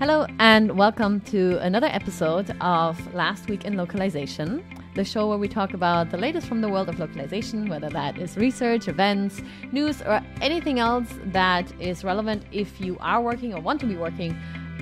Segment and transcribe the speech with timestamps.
[0.00, 5.46] Hello, and welcome to another episode of Last Week in Localization, the show where we
[5.46, 9.42] talk about the latest from the world of localization, whether that is research, events,
[9.72, 13.94] news, or anything else that is relevant if you are working or want to be
[13.94, 14.34] working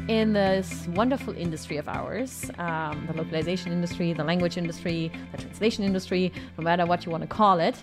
[0.09, 5.85] in this wonderful industry of ours um, the localization industry, the language industry, the translation
[5.85, 7.77] industry, no matter what you want to call it.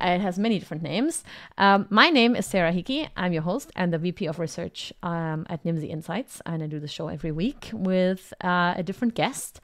[0.00, 1.22] It has many different names.
[1.58, 3.08] Um, my name is Sarah Hickey.
[3.16, 6.40] I'm your host and the VP of Research um, at Nimdzi Insights.
[6.46, 9.60] And I do the show every week with uh, a different guest.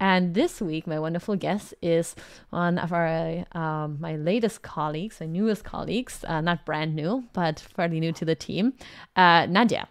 [0.00, 2.16] And this week, my wonderful guest is
[2.50, 7.60] one of our um, my latest colleagues, my newest colleagues, uh, not brand new, but
[7.60, 8.72] fairly new to the team,
[9.14, 9.86] uh, Nadia.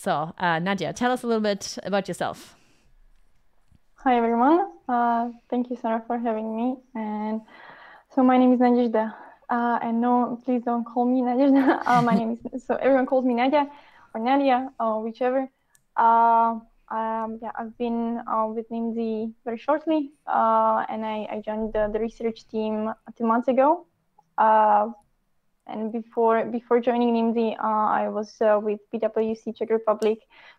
[0.00, 2.56] So, uh, Nadia, tell us a little bit about yourself.
[3.96, 4.72] Hi, everyone.
[4.88, 6.76] Uh, thank you, Sarah, for having me.
[6.94, 7.42] And
[8.14, 9.12] so, my name is Nadezhda.
[9.50, 11.82] Uh, and no, please don't call me Nadezhda.
[11.86, 13.68] Uh, my name is, so everyone calls me Nadia
[14.14, 15.46] or Nadia or whichever.
[15.98, 21.90] Uh, um, yeah, I've been uh, with Nimdzi very shortly, and I, I joined the,
[21.92, 23.84] the, research team two months ago
[25.70, 30.18] and before before joining Nimdzi, uh, I was uh, with PwC Czech Republic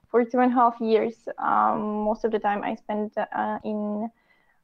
[0.09, 1.15] for two and a half years.
[1.37, 4.09] Um, most of the time I spent uh, in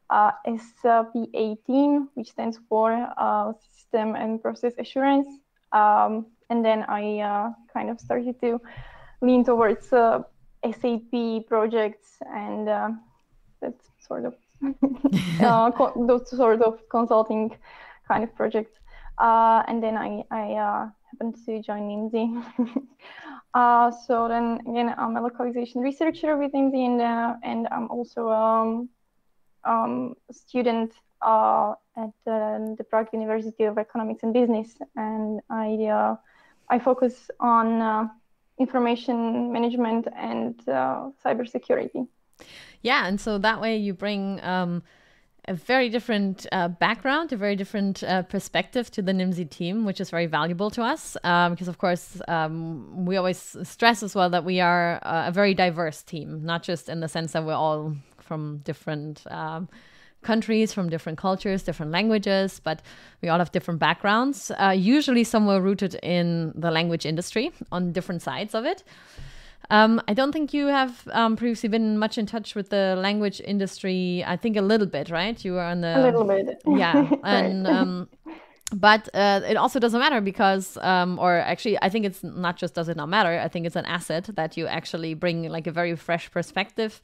[0.10, 5.28] uh, SPA team, which stands for uh, System and Process Assurance.
[5.72, 8.62] Um, and then I uh, kind of started to
[9.22, 14.36] lean towards SAP projects and that sort of
[16.08, 17.56] those sort of consulting
[18.08, 18.72] kind of projects.
[19.18, 22.44] Uh, and then I, I uh, happened to join Nimdzi.
[23.54, 28.30] uh, so then again, I'm a localization researcher with Nimdzi and, uh, and I'm also
[28.30, 28.90] um,
[29.64, 34.78] um, a student uh, at the Prague University of Economics and Business.
[34.96, 36.16] And I, uh,
[36.70, 38.12] I focus on
[38.60, 42.08] information management and cybersecurity.
[42.84, 44.84] Yeah, and so that way you bring um,
[45.48, 50.02] a very different uh, background, a very different uh, perspective to the Nimdzi team, which
[50.02, 51.16] is very valuable to us.
[51.24, 55.32] Um, because, of course, um, we always stress as well that we are uh, a
[55.32, 59.24] very diverse team, not just in the sense that we're all from different.
[59.32, 59.70] Um,
[60.24, 62.82] countries from different cultures, different languages, but
[63.22, 68.22] we all have different backgrounds, uh, usually somewhere rooted in the language industry on different
[68.22, 68.84] sides of it.
[69.70, 73.42] Um, I don't think you have um, previously been much in touch with the language
[73.42, 74.24] industry.
[74.26, 75.44] I think a little bit, right?
[75.44, 78.10] You were on the a little bit, yeah, and um,
[78.74, 82.74] but uh, it also doesn't matter because, um, or actually, I think it's not just
[82.74, 83.40] does it not matter.
[83.40, 87.02] I think it's an asset that you actually bring like a very fresh perspective.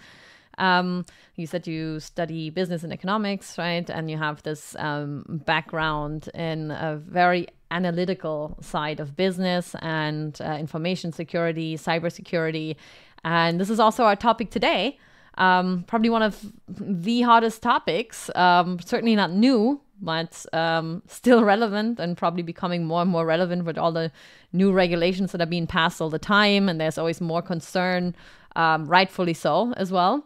[0.57, 3.89] Um, you said you study business and economics, right?
[3.89, 10.57] And you have this um, background in a very analytical side of business and uh,
[10.59, 12.75] information security, cybersecurity.
[13.23, 14.97] And this is also our topic today.
[15.37, 16.35] Um, probably one of
[16.67, 23.01] the hottest topics, um, certainly not new, but um, still relevant and probably becoming more
[23.01, 24.11] and more relevant with all the
[24.51, 26.69] new regulations that are being passed all the time.
[26.69, 28.15] And there's always more concern,
[28.55, 30.23] um, rightfully so, as well,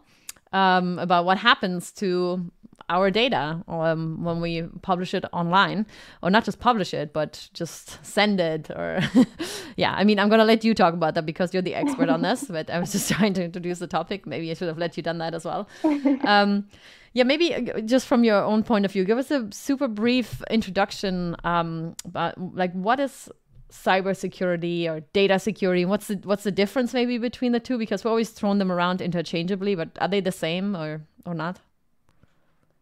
[0.52, 2.50] um, about what happens to
[2.88, 5.86] our data um, when we publish it online,
[6.22, 8.70] or not just publish it, but just send it.
[8.70, 9.00] Or
[9.76, 12.22] yeah, I mean, I'm gonna let you talk about that because you're the expert on
[12.22, 12.44] this.
[12.44, 14.26] But I was just trying to introduce the topic.
[14.26, 15.68] Maybe I should have let you done that as well.
[16.24, 16.68] Um,
[17.14, 20.42] yeah, maybe uh, just from your own point of view, give us a super brief
[20.50, 21.36] introduction.
[21.44, 23.30] Um, about like what is
[23.72, 25.84] cybersecurity or data security?
[25.84, 27.78] What's the what's the difference maybe between the two?
[27.78, 31.60] Because we're always throwing them around interchangeably, but are they the same or or not?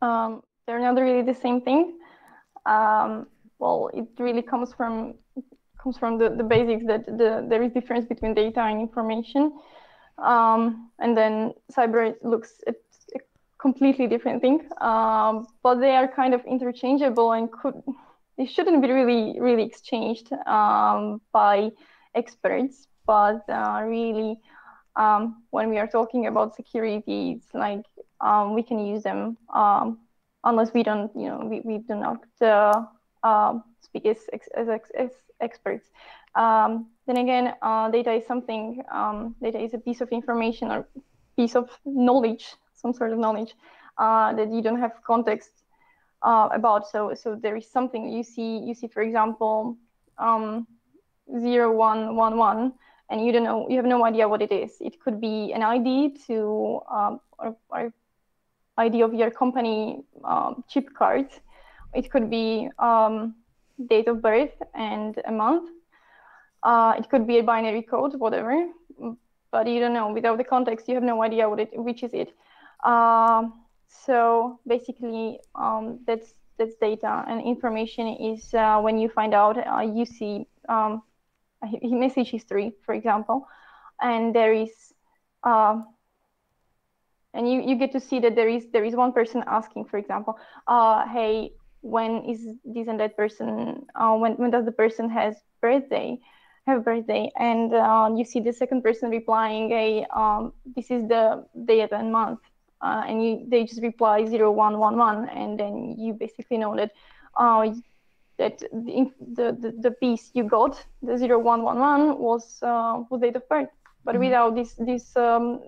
[0.06, 1.98] Um, they're not really the same thing.
[2.74, 3.26] Um,
[3.58, 5.14] well, it really comes from
[5.82, 9.42] comes from the, the basics that the, there is difference between data and information.
[10.18, 12.76] Um, and then cyber looks at
[13.14, 13.20] a
[13.58, 14.68] completely different thing.
[14.80, 17.76] Um, but they are kind of interchangeable and could
[18.38, 21.70] they shouldn't be really really exchanged um, by
[22.14, 22.88] experts.
[23.06, 24.40] But uh, really,
[24.96, 27.84] um, when we are talking about security, it's like
[28.20, 29.98] um, we can use them um,
[30.44, 32.84] unless we don't, you know, we, we do not uh,
[33.22, 34.18] uh, speak as,
[34.56, 34.68] as,
[34.98, 35.10] as
[35.40, 35.88] experts.
[36.34, 40.86] Um, then again, uh, data is something, um, data is a piece of information or
[41.36, 43.54] piece of knowledge, some sort of knowledge
[43.98, 45.50] uh, that you don't have context
[46.22, 46.88] uh, about.
[46.88, 49.76] So, so there is something you see, you see, for example,
[50.18, 50.66] um,
[51.40, 52.72] zero, one, one, one,
[53.10, 54.72] and you don't know, you have no idea what it is.
[54.80, 57.92] It could be an ID to, um, or, or
[58.78, 61.28] ID of your company um, chip card.
[61.94, 63.34] It could be um,
[63.88, 65.70] date of birth and a month.
[66.62, 68.66] Uh, it could be a binary code, whatever.
[69.52, 70.88] but you don't know without the context.
[70.88, 72.34] You have no idea what it which is it.
[72.84, 79.56] Um, so basically, um, that's that's data and information is uh, when you find out
[79.58, 81.02] uh, you see um,
[81.82, 83.46] message history, for example,
[84.00, 84.70] and there is
[85.44, 85.80] uh,
[87.36, 89.98] and you, you get to see that there is there is one person asking, for
[89.98, 91.52] example, uh, hey,
[91.82, 93.86] when is this and that person?
[93.94, 96.18] Uh, when when does the person has birthday?
[96.66, 101.06] Have a birthday, and uh, you see the second person replying, "Hey, um, this is
[101.06, 102.40] the date and month,"
[102.80, 106.74] uh, and you, they just reply zero one one one, and then you basically know
[106.74, 106.90] that
[107.36, 107.70] uh,
[108.38, 113.20] that the, the, the piece you got, the zero one one one, was uh, was
[113.20, 113.68] date of birth.
[114.04, 114.24] But mm-hmm.
[114.24, 115.60] without this this um,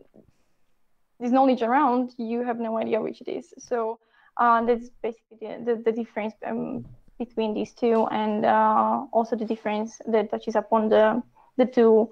[1.21, 3.53] this knowledge around, you have no idea which it is.
[3.59, 3.99] So
[4.37, 6.85] uh, that's basically the, the, the difference um,
[7.19, 11.23] between these two, and uh, also the difference that touches upon the
[11.57, 12.09] the two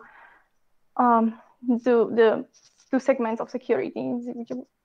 [0.96, 1.38] um,
[1.68, 1.76] the,
[2.10, 2.46] the
[2.90, 4.12] two segments of security,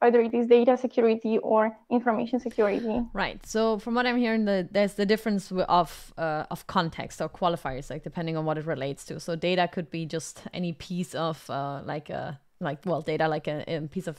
[0.01, 3.01] either it is data security or information security.
[3.13, 3.43] Right.
[3.45, 7.89] So from what I'm hearing, the, there's the difference of uh, of context or qualifiers,
[7.89, 9.19] like depending on what it relates to.
[9.19, 13.47] So data could be just any piece of uh, like a like well data like
[13.47, 14.17] a, a piece of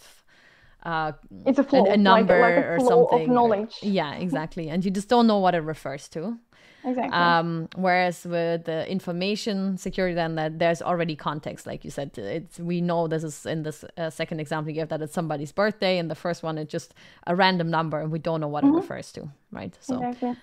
[0.83, 1.13] uh,
[1.47, 3.23] it's a flow, a, a number like, like a or something.
[3.23, 3.77] Of knowledge.
[3.83, 4.69] Yeah, exactly.
[4.69, 6.39] and you just don't know what it refers to.
[6.85, 7.13] Exactly.
[7.13, 12.11] Um, whereas with the information security, then that there's already context, like you said.
[12.19, 15.53] It's we know this is in this uh, second example you gave that it's somebody's
[15.53, 16.95] birthday, and the first one it's just
[17.29, 18.75] a random number, and we don't know what mm-hmm.
[18.75, 19.77] it refers to, right?
[19.81, 20.03] So.
[20.03, 20.37] Exactly.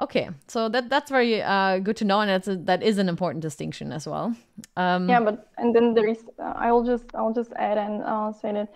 [0.00, 3.08] Okay, so that that's very uh, good to know, and that's a, that is an
[3.08, 4.34] important distinction as well.
[4.76, 8.32] Um, yeah, but and then there is uh, I'll just I'll just add and uh,
[8.32, 8.72] say that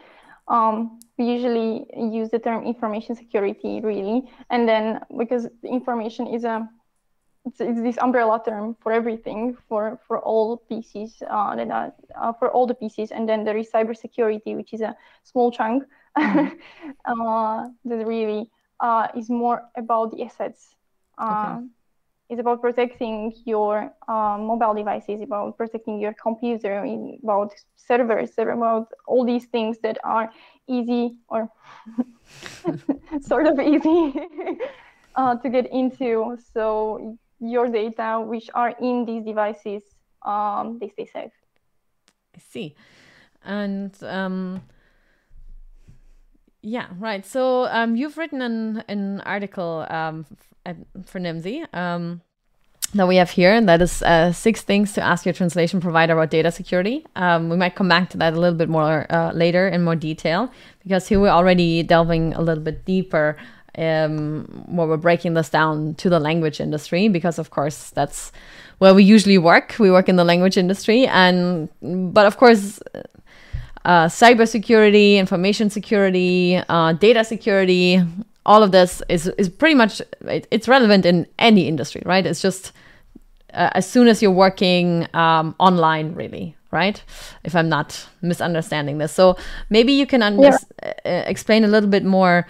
[0.47, 6.69] um, we usually use the term information security really, and then because information is a
[7.45, 12.33] it's, it's this umbrella term for everything for for all pieces uh, that are, uh,
[12.33, 14.95] for all the pieces, and then there is cybersecurity, which is a
[15.25, 15.83] small chunk
[16.17, 16.49] mm-hmm.
[17.07, 18.51] uh, that really
[18.81, 20.77] uh, is more about the assets
[21.21, 21.33] okay.
[21.33, 21.71] Um,
[22.29, 26.85] it's about protecting your um, mobile devices, about protecting your computer,
[27.23, 30.31] about servers, about all these things that are
[30.69, 31.49] easy or
[33.23, 34.13] sort of easy
[35.15, 36.37] uh, to get into.
[36.53, 39.83] So your data, which are in these devices,
[40.23, 41.33] um, they stay safe.
[42.37, 42.75] I see.
[43.43, 44.61] And um,
[46.69, 47.25] yeah, right.
[47.25, 50.27] So um, you've written an, an article um,
[51.07, 52.21] for Nimdzi um,
[52.95, 56.13] that we have here, and that is uh, six things to ask your translation provider
[56.13, 57.07] about data security.
[57.17, 59.97] Um, we might come back to that a little bit more uh, later in more
[59.97, 63.39] detail because here we're already delving a little bit deeper
[63.79, 68.31] um, where we're breaking this down to the language industry because, of course, that's
[68.77, 69.77] where we usually work.
[69.79, 72.79] We work in the language industry, and but of course.
[73.89, 77.99] Uh, cybersecurity, information security, uh, data security,
[78.45, 82.27] all of this is is pretty much it, it's relevant in any industry, right?
[82.27, 82.73] It's just
[83.55, 87.03] uh, as soon as you're working um, online, really, right?
[87.45, 89.39] If I'm not misunderstanding this, so
[89.71, 90.59] maybe you can yeah.
[90.83, 92.47] uh, explain a little bit more,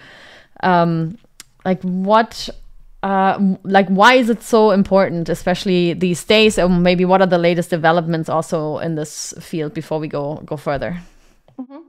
[0.61, 1.17] um,
[1.63, 2.49] like what.
[3.01, 7.37] Uh, like why is it so important especially these days and maybe what are the
[7.37, 10.99] latest developments also in this field before we go go further
[11.59, 11.79] mm-hmm.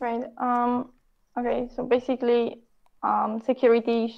[0.00, 0.90] right um,
[1.38, 2.62] okay so basically
[3.02, 4.14] um, security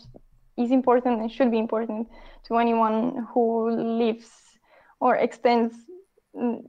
[0.56, 2.08] is important and should be important
[2.46, 4.28] to anyone who lives
[5.00, 5.74] or extends
[6.36, 6.62] mm,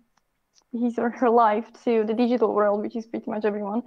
[0.74, 3.84] his or her life to the digital world, which is pretty much everyone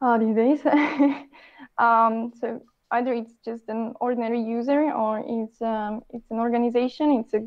[0.00, 0.60] uh, these days.
[1.78, 2.60] um, so
[2.92, 7.46] either it's just an ordinary user or it's um, it's an organization, it's a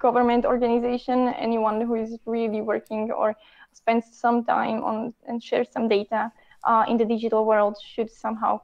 [0.00, 3.34] government organization, anyone who is really working or
[3.72, 6.32] spends some time on and shares some data
[6.64, 8.60] uh, in the digital world should somehow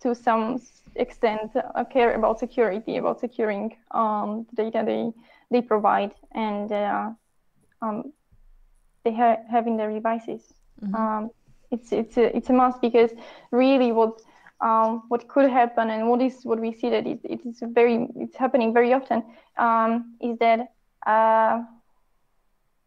[0.00, 0.60] to some
[0.96, 5.12] extent uh, care about security, about securing um, the data they
[5.50, 7.10] they provide and uh,
[7.82, 8.12] um,
[9.04, 10.42] they ha- have in their devices.
[10.82, 10.94] Mm-hmm.
[10.94, 11.30] Um,
[11.70, 13.10] it's it's a, it's a must because
[13.50, 14.20] really what
[14.60, 18.08] um, what could happen and what is what we see that it, it is very
[18.16, 19.22] it's happening very often
[19.58, 20.72] um, is that
[21.06, 21.62] uh,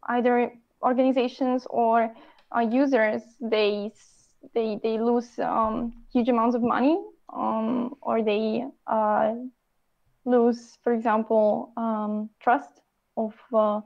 [0.10, 2.14] either organizations or
[2.56, 3.92] uh, users they
[4.54, 6.98] they they lose um, huge amounts of money
[7.34, 9.34] um, or they uh,
[10.26, 12.82] lose, for example, um, trust
[13.16, 13.82] of uh,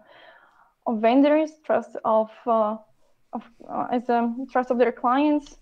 [0.88, 2.77] of vendors, trust of uh,
[3.33, 5.57] of uh, as a trust of their clients.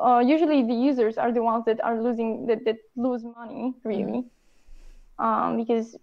[0.00, 4.22] Uh, usually, the users are the ones that are losing that, that lose money really,
[5.18, 5.24] mm-hmm.
[5.24, 5.96] um, because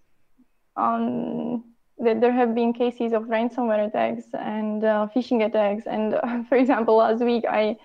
[0.76, 1.64] um,
[1.98, 5.86] that there have been cases of ransomware attacks and uh, phishing attacks.
[5.86, 7.76] And uh, for example, last week I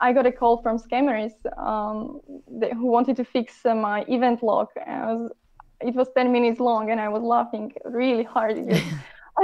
[0.00, 2.20] I got a call from scammers um,
[2.60, 4.68] that, who wanted to fix uh, my event log.
[4.76, 5.32] Was,
[5.80, 8.56] it was 10 minutes long, and I was laughing really hard.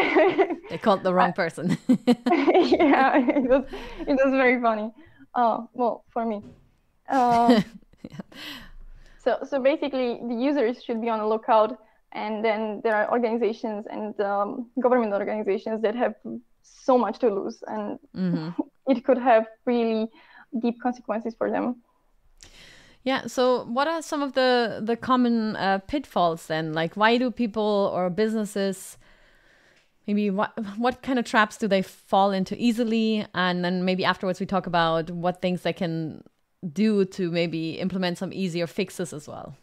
[0.70, 1.76] they called the wrong person.
[1.88, 3.64] yeah, it was
[4.06, 4.90] it was very funny.
[5.34, 6.42] Uh, well, for me.
[7.08, 7.60] Uh,
[8.10, 8.16] yeah.
[9.22, 11.78] So so basically, the users should be on the lookout,
[12.12, 16.14] and then there are organizations and um, government organizations that have
[16.62, 18.50] so much to lose, and mm-hmm.
[18.88, 20.08] it could have really
[20.60, 21.76] deep consequences for them.
[23.04, 23.26] Yeah.
[23.26, 26.72] So, what are some of the the common uh, pitfalls then?
[26.72, 28.98] Like, why do people or businesses
[30.06, 34.40] maybe what what kind of traps do they fall into easily and then maybe afterwards
[34.40, 36.22] we talk about what things they can
[36.72, 39.54] do to maybe implement some easier fixes as well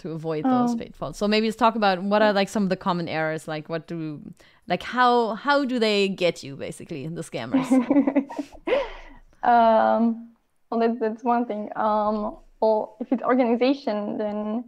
[0.00, 2.68] to avoid those um, pitfalls so maybe let's talk about what are like some of
[2.68, 4.20] the common errors like what do
[4.66, 7.70] like how how do they get you basically the scammers
[9.42, 10.28] um
[10.70, 14.64] well that's, that's one thing um well if it's organization then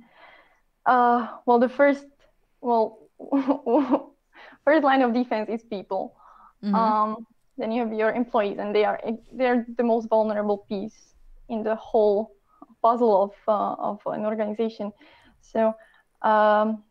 [0.87, 2.07] uh well the first
[2.61, 2.99] well
[4.65, 6.15] first line of defense is people.
[6.63, 6.75] Mm-hmm.
[6.75, 7.27] Um,
[7.59, 9.01] then you have your employees, and they are
[9.33, 11.15] they're the most vulnerable piece
[11.49, 12.33] in the whole
[12.83, 14.93] puzzle of uh, of an organization.
[15.43, 15.75] So
[16.23, 16.83] um,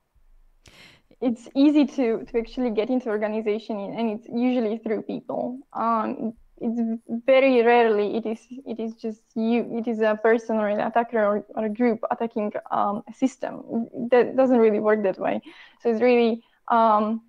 [1.22, 5.60] it's easy to to actually get into organization, and it's usually through people.
[5.74, 6.80] Um, it's
[7.26, 11.18] very rarely it is it is just you it is a person or an attacker
[11.18, 15.42] or, or a group attacking um, a system that doesn't really work that way
[15.82, 17.22] so it's really um,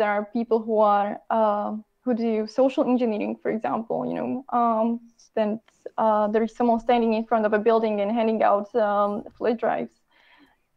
[0.00, 4.06] there are people who are uh, who do social engineering, for example.
[4.06, 5.00] You know, um,
[5.34, 5.60] then
[5.98, 9.58] uh, there is someone standing in front of a building and handing out um, flash
[9.58, 9.92] drives,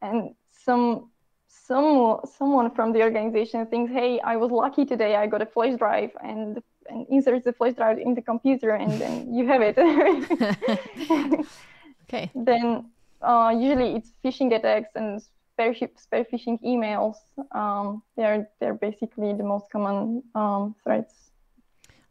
[0.03, 1.09] and some
[1.47, 5.15] some someone from the organization thinks, "Hey, I was lucky today.
[5.15, 8.91] I got a flash drive," and and inserts the flash drive in the computer, and
[9.01, 9.77] then you have it.
[12.03, 12.29] okay.
[12.35, 12.85] Then
[13.21, 15.21] uh, usually it's phishing attacks and
[15.53, 17.15] spear, spear phishing emails.
[17.51, 21.22] Um, they're they're basically the most common um, threats.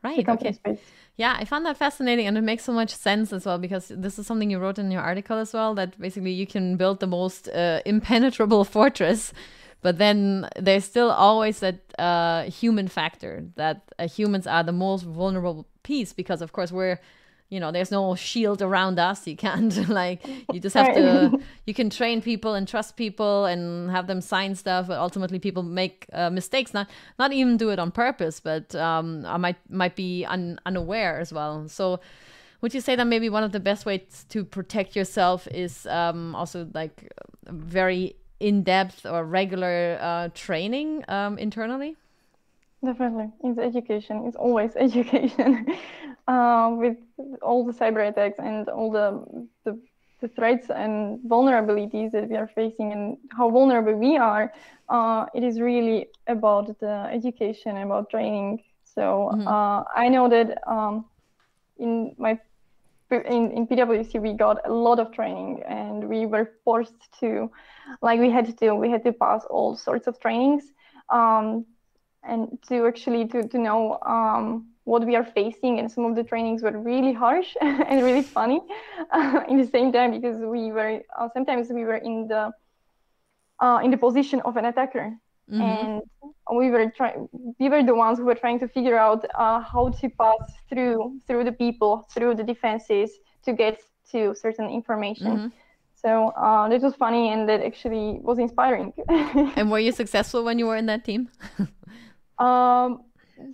[0.02, 0.28] Right.
[0.28, 0.52] Okay.
[0.52, 0.80] Space.
[1.16, 4.18] Yeah, I found that fascinating, and it makes so much sense as well because this
[4.18, 5.74] is something you wrote in your article as well.
[5.74, 9.32] That basically you can build the most uh, impenetrable fortress,
[9.82, 15.04] but then there's still always that uh, human factor that uh, humans are the most
[15.04, 16.98] vulnerable piece because, of course, we're
[17.52, 19.26] you know there's no shield around us.
[19.26, 23.90] You can't like you just have to you can train people and trust people and
[23.90, 26.72] have them sign stuff but ultimately people make uh, mistakes.
[26.72, 31.20] Not not even do it on purpose but um i might might be un, unaware
[31.20, 31.68] as well.
[31.68, 32.00] So
[32.62, 36.34] would you say that maybe one of the best ways to protect yourself is um
[36.34, 37.12] also like
[37.48, 41.96] very in-depth or regular uh, training um, internally
[42.84, 44.24] Definitely, it's education.
[44.26, 45.66] It's always education.
[46.26, 46.96] uh, with
[47.40, 49.80] all the cyber attacks and all the, the,
[50.20, 54.52] the threats and vulnerabilities that we are facing and how vulnerable we are,
[54.88, 58.62] uh, it is really about the education, about training.
[58.84, 59.46] So mm-hmm.
[59.46, 61.06] uh, I know that um,
[61.78, 62.38] in my
[63.10, 67.50] in, in PwC we got a lot of training and we were forced to,
[68.00, 70.64] like we had to we had to pass all sorts of trainings.
[71.10, 71.66] Um,
[72.24, 76.24] and to actually to, to know um, what we are facing and some of the
[76.24, 78.60] trainings were really harsh and really funny
[79.10, 82.50] uh, in the same time because we were uh, sometimes we were in the
[83.60, 85.16] uh, in the position of an attacker
[85.50, 85.60] mm-hmm.
[85.60, 86.02] and
[86.56, 89.90] we were trying we were the ones who were trying to figure out uh, how
[89.90, 93.10] to pass through through the people through the defenses
[93.44, 95.48] to get to certain information mm-hmm.
[95.94, 98.92] so uh, that was funny and that actually was inspiring
[99.56, 101.28] and were you successful when you were in that team
[102.38, 103.02] um,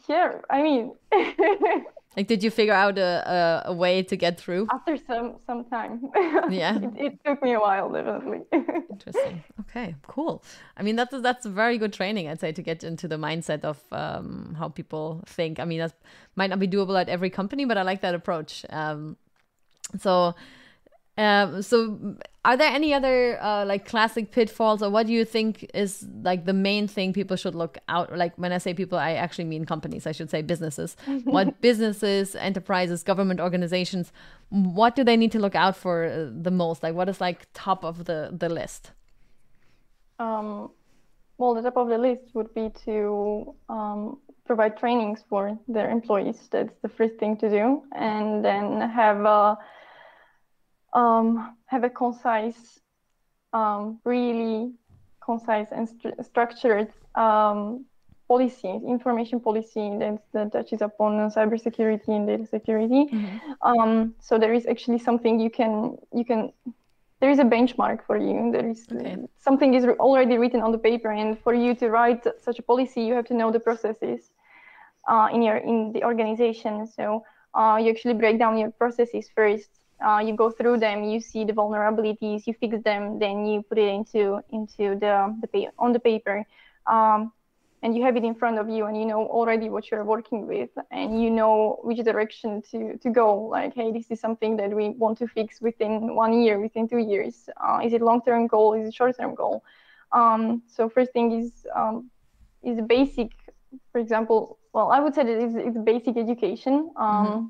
[0.09, 0.93] yeah, I mean,
[2.17, 5.65] like, did you figure out a, a, a, way to get through after some some
[5.65, 6.11] time?
[6.51, 8.41] Yeah, it, it, took me a while, definitely.
[8.53, 9.45] Interesting.
[9.61, 10.43] Okay, cool.
[10.77, 13.79] I mean, that's that's very good training, I'd say, to get into the mindset of
[13.93, 15.61] um, how people think.
[15.61, 15.95] I mean, that
[16.37, 18.65] might not be doable at every company, but I like that approach.
[18.71, 19.17] Um,
[19.99, 20.35] so
[21.19, 25.69] um, so, are there any other uh, like classic pitfalls, or what do you think
[25.75, 28.17] is like the main thing people should look out?
[28.17, 30.07] Like when I say people, I actually mean companies.
[30.07, 30.97] I should say businesses.
[31.25, 34.13] what businesses, enterprises, government organizations,
[34.51, 36.85] what do they need to look out for uh, the most?
[36.85, 38.93] Like, what is like top of the the list?
[40.21, 40.71] Um,
[41.37, 46.49] well, the top of the list would be to um, provide trainings for their employees.
[46.53, 49.59] That's the first thing to do, and then have a
[50.93, 52.81] um, have a concise,
[53.53, 54.73] um, really
[55.25, 57.85] concise and st- structured um,
[58.27, 63.07] policy, information policy that, that touches upon cybersecurity and data security.
[63.07, 63.37] Mm-hmm.
[63.63, 66.53] Um, so there is actually something you can you can
[67.21, 68.51] there is a benchmark for you.
[68.53, 69.17] There is okay.
[69.39, 73.03] something is already written on the paper, and for you to write such a policy,
[73.03, 74.31] you have to know the processes
[75.09, 76.87] uh, in your in the organization.
[76.87, 79.71] So uh, you actually break down your processes first.
[80.05, 83.79] Uh, you go through them, you see the vulnerabilities, you fix them, then you put
[83.79, 86.45] it into into the the on the paper.
[86.87, 87.33] Um,
[87.83, 90.47] and you have it in front of you and you know already what you're working
[90.47, 93.43] with and you know which direction to, to go.
[93.43, 96.99] Like hey this is something that we want to fix within one year within two
[96.99, 97.49] years.
[97.57, 98.75] Uh, is it long-term goal?
[98.75, 99.63] Is it short-term goal?
[100.13, 102.11] Um, so first thing is um,
[102.63, 103.31] is basic
[103.93, 106.91] for example well i would say that it's, it's basic education.
[106.97, 107.47] Um, mm-hmm.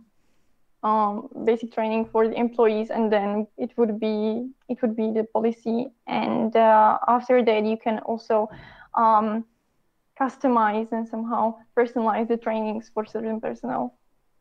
[0.83, 5.25] Um, basic training for the employees and then it would be it would be the
[5.33, 8.49] policy and uh, after that you can also
[8.95, 9.45] um,
[10.19, 13.95] customize and somehow personalize the trainings for certain personnel.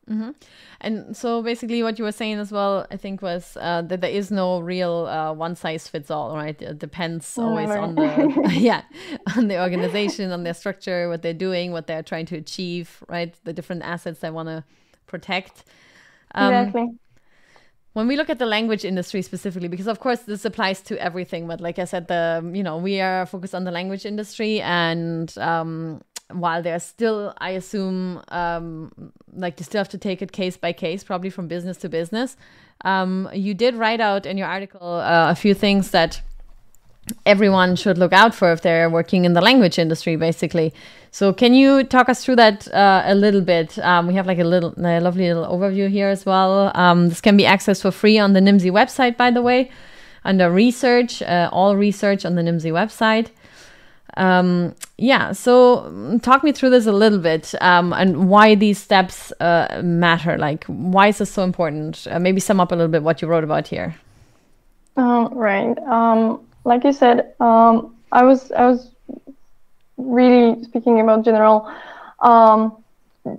[0.10, 0.32] Mm-hmm.
[0.80, 4.10] And so basically, what you were saying as well, I think, was uh, that there
[4.10, 6.60] is no real uh, one size fits all, right?
[6.62, 7.82] It depends always Never.
[7.82, 8.84] on the yeah
[9.36, 13.36] on the organization, on their structure, what they're doing, what they're trying to achieve, right?
[13.44, 14.64] The different assets they want to
[15.08, 15.66] protect.
[16.36, 16.88] Um, exactly.
[17.94, 21.48] when we look at the language industry specifically because of course this applies to everything
[21.48, 25.38] but like i said the you know we are focused on the language industry and
[25.38, 28.92] um, while there's still i assume um,
[29.34, 32.36] like you still have to take it case by case probably from business to business
[32.86, 36.22] um, you did write out in your article uh, a few things that
[37.26, 40.74] everyone should look out for if they're working in the language industry, basically.
[41.12, 43.80] So, can you talk us through that uh, a little bit?
[43.80, 46.72] Um, we have like a little, a lovely little overview here as well.
[46.76, 49.72] Um, this can be accessed for free on the Nimdzi website, by the way,
[50.26, 53.30] under research, uh, all research on the Nimdzi website.
[54.18, 58.80] Um, yeah, so mm, talk me through this a little bit um, and why these
[58.80, 60.38] steps uh, matter.
[60.38, 62.08] Like, why is this so important?
[62.10, 63.96] Uh, maybe sum up a little bit what you wrote about here.
[64.98, 65.78] Uh, right.
[66.68, 68.92] Like you said, um, I was I was
[69.98, 71.72] really speaking about general
[72.20, 72.84] um,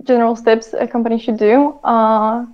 [0.03, 1.77] general steps a company should do.
[1.83, 2.45] Uh,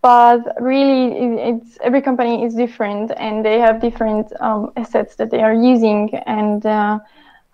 [0.00, 1.02] but really,
[1.50, 6.14] it's every company is different, and they have different um, assets that they are using,
[6.26, 6.98] and uh,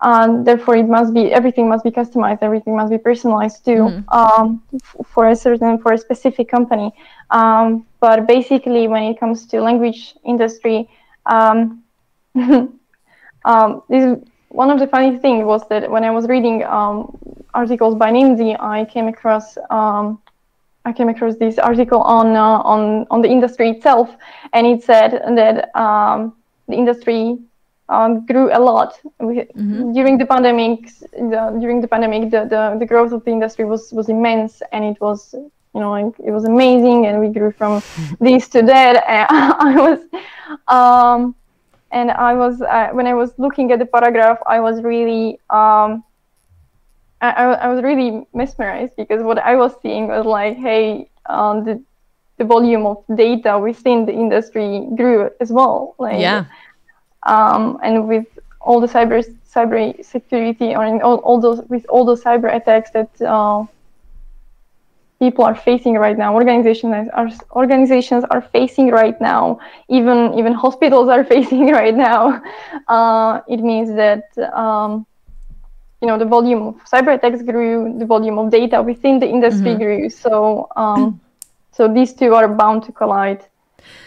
[0.01, 4.03] uh, therefore it must be everything must be customized, everything must be personalized too mm.
[4.21, 4.63] um,
[5.05, 6.91] for a certain for a specific company.
[7.31, 10.89] Um, but basically, when it comes to language industry,
[11.25, 11.83] um,
[13.45, 14.17] um, this
[14.49, 17.17] one of the funny things was that when I was reading um,
[17.53, 20.19] articles by Nimdzi, I came across um,
[20.85, 24.09] I came across this article on uh, on on the industry itself,
[24.53, 26.35] and it said that um,
[26.67, 27.37] the industry
[27.89, 29.93] um, grew a lot mm-hmm.
[29.93, 30.89] during the pandemic.
[31.11, 34.85] The, during the pandemic, the, the, the growth of the industry was was immense, and
[34.85, 35.35] it was
[35.79, 37.81] you know like, it was amazing, and we grew from
[38.19, 38.95] this to that.
[39.07, 39.99] And I was
[40.67, 41.35] um,
[41.91, 46.03] and I was uh, when I was looking at the paragraph, I was really um,
[47.21, 47.29] I,
[47.65, 51.81] I, was really mesmerized because what I was seeing was like, hey, um, the
[52.37, 55.95] the volume of data within the industry grew as well.
[55.99, 56.45] Like, yeah.
[57.23, 58.27] Um, and with
[58.61, 62.91] all the cyber cyber security or in all, all those with all those cyber attacks
[62.91, 63.65] that uh,
[65.19, 71.09] people are facing right now organizations are organizations are facing right now even even hospitals
[71.09, 72.41] are facing right now
[72.87, 75.05] uh, it means that um,
[76.01, 79.71] you know the volume of cyber attacks grew the volume of data within the industry
[79.71, 79.83] mm-hmm.
[79.83, 81.19] grew so um,
[81.71, 83.45] so these two are bound to collide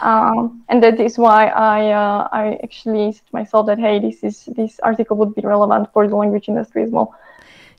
[0.01, 4.23] um, and that is why I uh, I actually said to myself that hey this
[4.23, 7.15] is this article would be relevant for the language industry as well.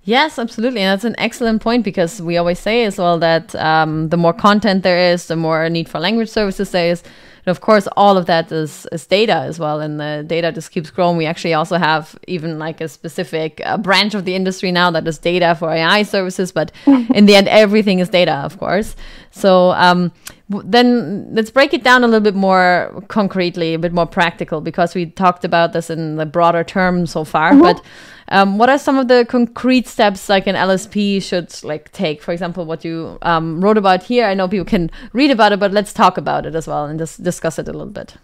[0.05, 0.83] Yes, absolutely.
[0.83, 4.35] And that's an excellent point because we always say as well that um, the more
[4.35, 7.03] content there is, the more need for language services there is.
[7.47, 9.81] And of course, all of that is, is data as well.
[9.81, 11.17] And the data just keeps growing.
[11.17, 15.07] We actually also have even like a specific uh, branch of the industry now that
[15.09, 16.53] is data for AI services.
[16.53, 18.97] But in the end, everything is data, of course.
[19.31, 20.13] So um,
[20.49, 24.95] then let's break it down a little bit more concretely, a bit more practical, because
[24.95, 27.53] we talked about this in the broader term so far.
[27.53, 27.63] Mm-hmm.
[27.63, 27.83] But
[28.29, 32.23] um, what are some of the concrete steps like an LSP should like take?
[32.23, 34.27] For example, what you um, wrote about here.
[34.27, 36.99] I know people can read about it, but let's talk about it as well and
[36.99, 38.17] just discuss it a little bit.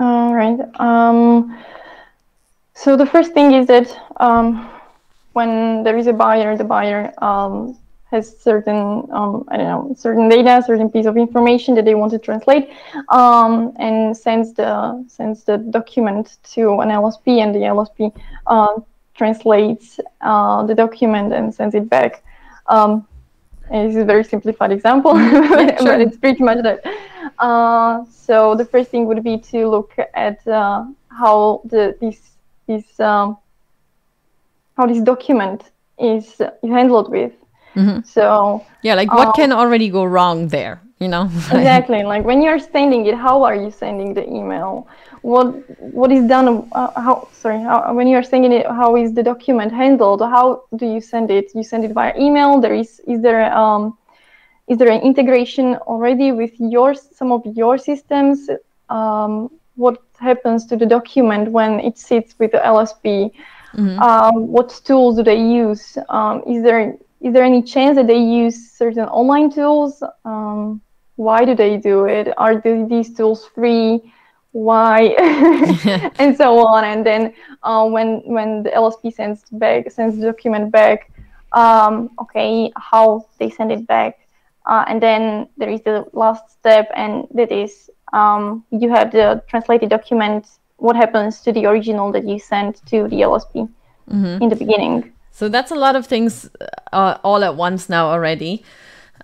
[0.00, 0.58] All right.
[0.80, 1.58] Um,
[2.74, 4.70] so the first thing is that um,
[5.32, 7.76] when there is a buyer, the buyer um,
[8.10, 12.12] has certain um, I don't know certain data, certain piece of information that they want
[12.12, 12.70] to translate,
[13.08, 18.80] um, and sends the sends the document to an LSP, and the LSP uh,
[19.18, 22.22] translates uh, the document and sends it back.
[22.66, 23.06] Um,
[23.70, 25.86] this is a very simplified example, yeah, sure.
[25.86, 26.80] but it's pretty much that.
[27.38, 32.18] Uh, so the first thing would be to look at uh, how the this
[32.66, 33.36] this um,
[34.76, 35.64] how this document
[35.98, 37.32] is handled with.
[37.74, 38.00] Mm-hmm.
[38.04, 40.80] So yeah, like what uh, can already go wrong there?
[41.00, 41.24] You know?
[41.52, 42.02] Exactly.
[42.02, 44.88] Like when you're sending it, how are you sending the email?
[45.22, 45.46] what
[45.80, 49.72] what is done uh, how sorry how, when you're sending it how is the document
[49.72, 50.20] handled?
[50.20, 51.50] How do you send it?
[51.54, 52.60] You send it via email?
[52.60, 53.98] There is is there um
[54.68, 58.48] is there an integration already with your some of your systems?
[58.88, 63.30] Um, what happens to the document when it sits with the lsp
[63.74, 63.98] mm-hmm.
[64.00, 65.96] um, what tools do they use?
[66.08, 70.02] Um, is there is there any chance that they use certain online tools?
[70.24, 70.80] Um,
[71.18, 72.32] why do they do it?
[72.38, 74.00] Are these tools free?
[74.52, 75.14] Why?
[76.18, 76.84] And so on.
[76.84, 81.10] And then uh, when when the lsp sends back sends the document back
[81.52, 84.14] um, okay how they send it back?
[84.64, 89.42] Uh, and then there is the last step and that is um, you have the
[89.48, 90.46] translated document.
[90.76, 93.68] What happens to the original that you sent to the lsp
[94.08, 94.42] mm-hmm.
[94.42, 95.12] in the beginning?
[95.32, 96.48] So that's a lot of things
[96.92, 98.62] uh, all at once now already.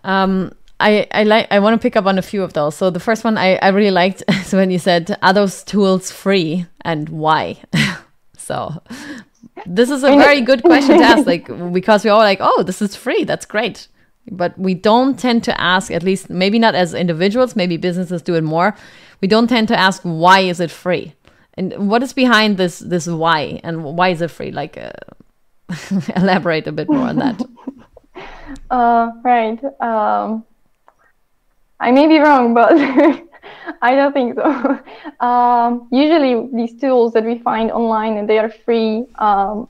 [0.02, 0.52] Um,
[0.84, 2.76] I, I like I want to pick up on a few of those.
[2.76, 6.10] So the first one I, I really liked is when you said, "Are those tools
[6.10, 7.56] free and why?"
[8.36, 8.82] so
[9.64, 12.82] this is a very good question to ask, like because we're all like, "Oh, this
[12.82, 13.24] is free.
[13.24, 13.88] That's great,"
[14.30, 15.90] but we don't tend to ask.
[15.90, 17.56] At least maybe not as individuals.
[17.56, 18.76] Maybe businesses do it more.
[19.22, 21.14] We don't tend to ask, "Why is it free?"
[21.54, 24.52] And what is behind this this why and why is it free?
[24.52, 24.90] Like, uh,
[26.14, 27.40] elaborate a bit more on that.
[28.70, 29.58] Uh, right.
[29.80, 30.44] Um
[31.80, 32.72] I may be wrong, but
[33.82, 34.80] I don't think so.
[35.20, 39.68] Um, usually, these tools that we find online and they are free, um,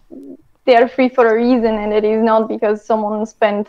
[0.65, 3.69] they are free for a reason, and it is not because someone spent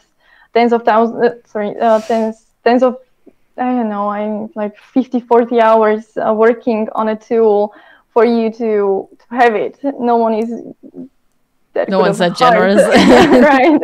[0.53, 2.97] tens of thousands, uh, sorry, uh, tens, tens of,
[3.57, 7.73] I don't know, I'm like 50, 40 hours uh, working on a tool
[8.13, 9.77] for you to, to have it.
[9.83, 10.49] No one is
[11.73, 12.81] that no one's that generous,
[13.51, 13.81] right?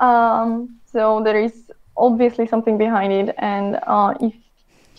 [0.00, 3.34] um, so there is obviously something behind it.
[3.38, 4.34] And uh, if,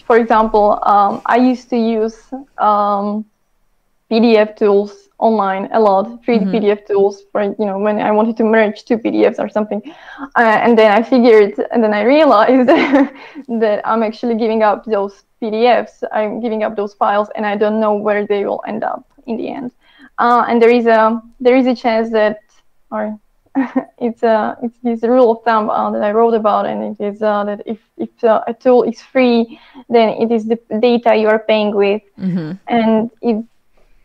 [0.05, 2.17] for example, um, I used to use
[2.57, 3.25] um,
[4.09, 6.49] PDF tools online a lot, 3D mm-hmm.
[6.51, 9.81] PDF tools for you know when I wanted to merge two PDFs or something,
[10.35, 12.67] uh, and then I figured, and then I realized
[13.61, 17.79] that I'm actually giving up those PDFs, I'm giving up those files, and I don't
[17.79, 19.71] know where they will end up in the end.
[20.17, 22.39] Uh, and there is a there is a chance that,
[22.89, 23.17] or
[23.97, 27.21] it's a it's this rule of thumb uh, that I wrote about, and it is
[27.21, 29.59] uh, that if if uh, a tool is free,
[29.89, 32.53] then it is the data you are paying with, mm-hmm.
[32.67, 33.43] and it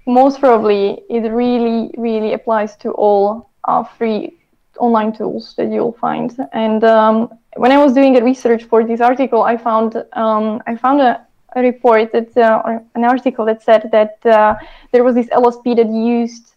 [0.06, 4.36] most probably it really really applies to all uh, free
[4.78, 6.36] online tools that you'll find.
[6.52, 10.74] And um, when I was doing a research for this article, I found um, I
[10.74, 14.56] found a, a report that uh, or an article that said that uh,
[14.90, 16.54] there was this LSP that used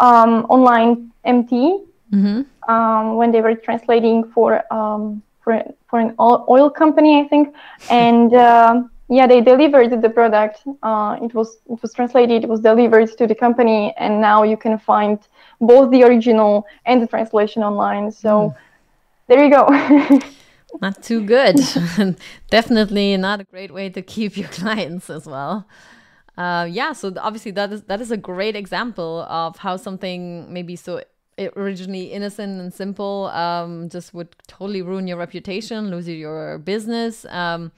[0.00, 2.70] um, online MT mm-hmm.
[2.70, 7.54] um, when they were translating for um, for for an oil company, I think,
[7.90, 10.62] and uh, yeah, they delivered the product.
[10.82, 14.56] Uh, it was it was translated, it was delivered to the company, and now you
[14.56, 15.18] can find
[15.60, 18.10] both the original and the translation online.
[18.10, 18.56] So mm.
[19.28, 19.68] there you go.
[20.80, 21.56] not too good.
[22.50, 25.66] Definitely not a great way to keep your clients as well.
[26.36, 30.76] Uh, yeah, so obviously that is that is a great example of how something maybe
[30.76, 31.02] so
[31.38, 37.72] originally innocent and simple um, just would totally ruin your reputation, lose your business, um,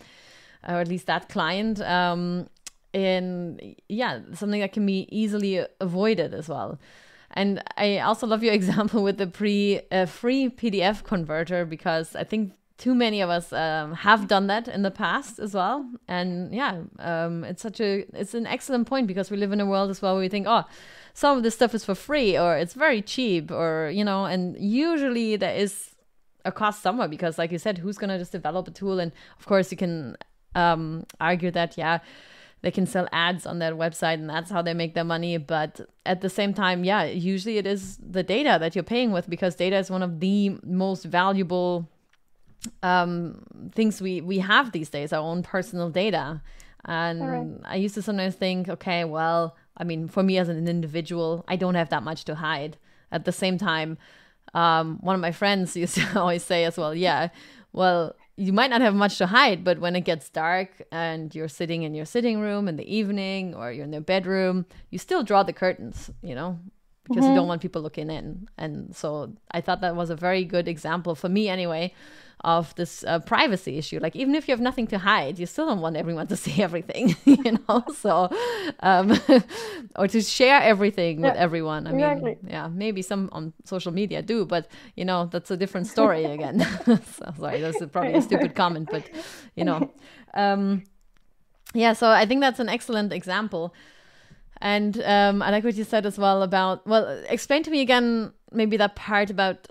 [0.66, 1.80] or at least that client.
[1.80, 2.48] Um,
[2.94, 6.78] and yeah, something that can be easily avoided as well.
[7.32, 12.24] And I also love your example with the pre uh, free PDF converter because I
[12.24, 15.90] think too many of us um, have done that in the past as well.
[16.06, 19.66] And yeah, um, it's such a it's an excellent point because we live in a
[19.66, 20.64] world as well where we think, oh,
[21.18, 24.56] some of this stuff is for free or it's very cheap or you know and
[24.56, 25.96] usually there is
[26.44, 29.00] a cost somewhere because like you said who's going to just develop a tool?
[29.00, 30.16] And of course you can
[30.54, 31.98] um, argue that yeah
[32.62, 35.38] they can sell ads on their website and that's how they make their money.
[35.38, 39.28] But at the same time yeah usually it is the data that you're paying with
[39.28, 41.88] because data is one of the most valuable
[42.84, 43.42] um,
[43.74, 46.42] things we we have these days our own personal data.
[46.84, 47.72] And right.
[47.74, 51.56] i used to sometimes think okay well I mean, for me as an individual, I
[51.56, 52.76] don't have that much to hide.
[53.10, 53.96] At the same time,
[54.54, 57.28] um, one of my friends used to always say as well, yeah,
[57.72, 61.48] well, you might not have much to hide, but when it gets dark and you're
[61.48, 65.22] sitting in your sitting room in the evening or you're in the bedroom, you still
[65.24, 66.58] draw the curtains, you know,
[67.04, 67.32] because mm-hmm.
[67.32, 68.48] you don't want people looking in.
[68.56, 71.92] And so I thought that was a very good example for me, anyway,
[72.44, 73.98] of this uh, privacy issue.
[74.00, 76.62] Like, even if you have nothing to hide, you still don't want everyone to see
[76.62, 77.84] everything, you know?
[77.96, 78.30] so,
[78.80, 79.18] um,
[79.96, 81.86] or to share everything yeah, with everyone.
[81.86, 82.38] I exactly.
[82.42, 86.24] mean, yeah, maybe some on social media do, but, you know, that's a different story
[86.24, 86.60] again.
[86.86, 89.08] so, sorry, that's probably a stupid comment, but,
[89.56, 89.90] you know.
[90.34, 90.84] Um,
[91.74, 93.74] yeah, so I think that's an excellent example.
[94.60, 98.32] And um, I like what you said as well about, well, explain to me again
[98.50, 99.68] maybe that part about,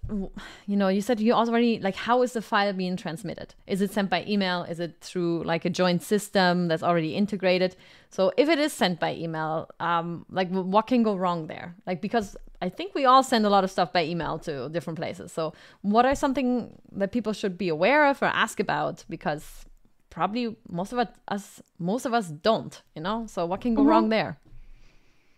[0.67, 3.55] you know, you said you already, like, how is the file being transmitted?
[3.65, 4.63] Is it sent by email?
[4.63, 7.75] Is it through like a joint system that's already integrated?
[8.09, 11.75] So if it is sent by email, um, like, what can go wrong there?
[11.85, 14.99] Like, because I think we all send a lot of stuff by email to different
[14.99, 15.31] places.
[15.31, 19.05] So what are something that people should be aware of or ask about?
[19.09, 19.65] Because
[20.09, 23.25] probably most of us, most of us don't, you know?
[23.27, 23.89] So what can go mm -hmm.
[23.89, 24.37] wrong there?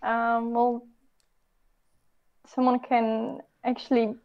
[0.02, 0.88] Um, well,
[2.48, 4.16] someone can actually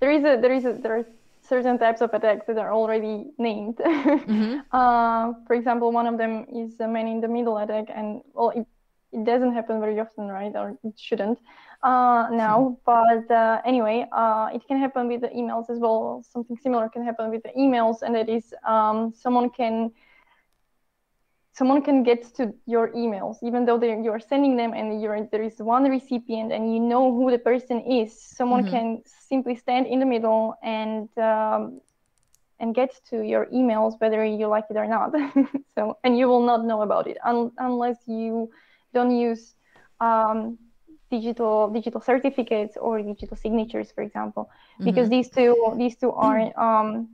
[0.00, 1.04] there is a there is a there are
[1.42, 3.78] certain types of attacks that are already named.
[4.26, 4.58] Mm-hmm.
[4.72, 8.50] uh, for example, one of them is a man in the middle attack, and well,
[8.50, 8.66] it,
[9.12, 10.52] it doesn't happen very often, right?
[10.56, 11.38] Or it shouldn't
[11.82, 12.76] uh, now.
[12.84, 16.24] But uh, anyway, uh, it can happen with the emails as well.
[16.28, 19.92] Something similar can happen with the emails, and that is um, someone can
[21.56, 25.84] someone can get to your emails even though you're sending them and there is one
[25.84, 28.76] recipient and you know who the person is someone mm-hmm.
[28.76, 31.80] can simply stand in the middle and um,
[32.60, 35.12] and get to your emails whether you like it or not
[35.74, 38.50] so and you will not know about it un- unless you
[38.92, 39.54] don't use
[40.00, 40.58] um,
[41.10, 44.84] digital digital certificates or digital signatures for example mm-hmm.
[44.84, 47.08] because these two these two are um,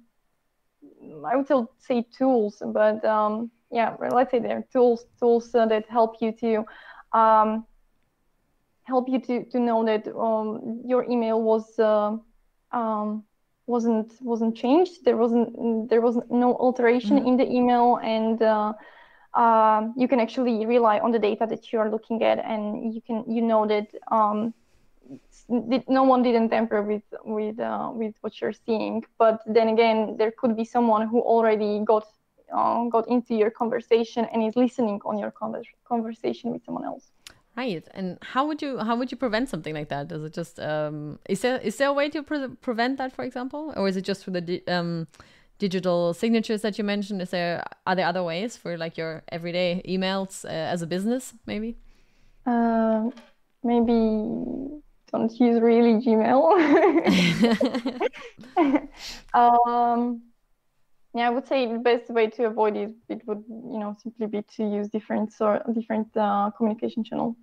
[1.31, 5.67] i would still say tools but um, yeah, let's say there are tools tools uh,
[5.67, 6.65] that help you to
[7.19, 7.67] um,
[8.85, 12.17] help you to, to know that um, your email was uh,
[12.73, 13.25] um,
[13.67, 15.05] wasn't wasn't changed.
[15.05, 17.29] There wasn't there was no alteration mm-hmm.
[17.29, 18.73] in the email, and uh,
[19.35, 23.01] uh, you can actually rely on the data that you are looking at, and you
[23.01, 24.53] can you know that um,
[25.49, 29.05] no one didn't tamper with with uh, with what you're seeing.
[29.19, 32.07] But then again, there could be someone who already got
[32.55, 37.11] uh, got into your conversation and is listening on your conver- conversation with someone else.
[37.57, 40.11] Right and how would you how would you prevent something like that?
[40.11, 43.25] Is it just um is there is there a way to pre- prevent that for
[43.25, 43.75] example?
[43.77, 45.07] Or is it just for the di- um
[45.59, 47.21] digital signatures that you mentioned?
[47.21, 51.35] Is there are there other ways for like your everyday emails uh, as a business
[51.47, 51.77] maybe?
[52.47, 53.11] Uh,
[53.63, 53.93] maybe
[55.13, 56.43] don't use really gmail.
[59.35, 60.32] Um
[61.15, 64.27] yeah, I would say the best way to avoid it, it would, you know, simply
[64.27, 67.37] be to use different sort different uh, communication channels.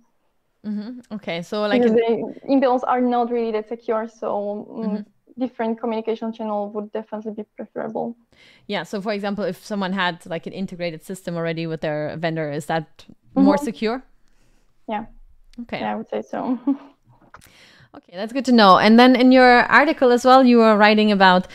[0.66, 1.14] Mm-hmm.
[1.14, 1.94] Okay, so like in...
[1.94, 5.40] the emails are not really that secure, so um, mm-hmm.
[5.40, 8.16] different communication channel would definitely be preferable.
[8.66, 8.82] Yeah.
[8.82, 12.66] So, for example, if someone had like an integrated system already with their vendor, is
[12.66, 13.44] that mm-hmm.
[13.44, 14.02] more secure?
[14.88, 15.06] Yeah.
[15.62, 15.80] Okay.
[15.80, 16.58] Yeah, I would say so.
[17.96, 18.78] okay, that's good to know.
[18.78, 21.46] And then in your article as well, you were writing about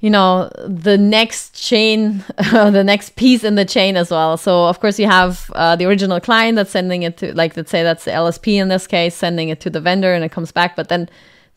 [0.00, 4.36] you know the next chain the next piece in the chain as well.
[4.36, 7.70] So of course you have uh, the original client that's sending it to like let's
[7.70, 10.52] say that's the lsp in this case sending it to the vendor and it comes
[10.52, 10.76] back.
[10.76, 11.08] But then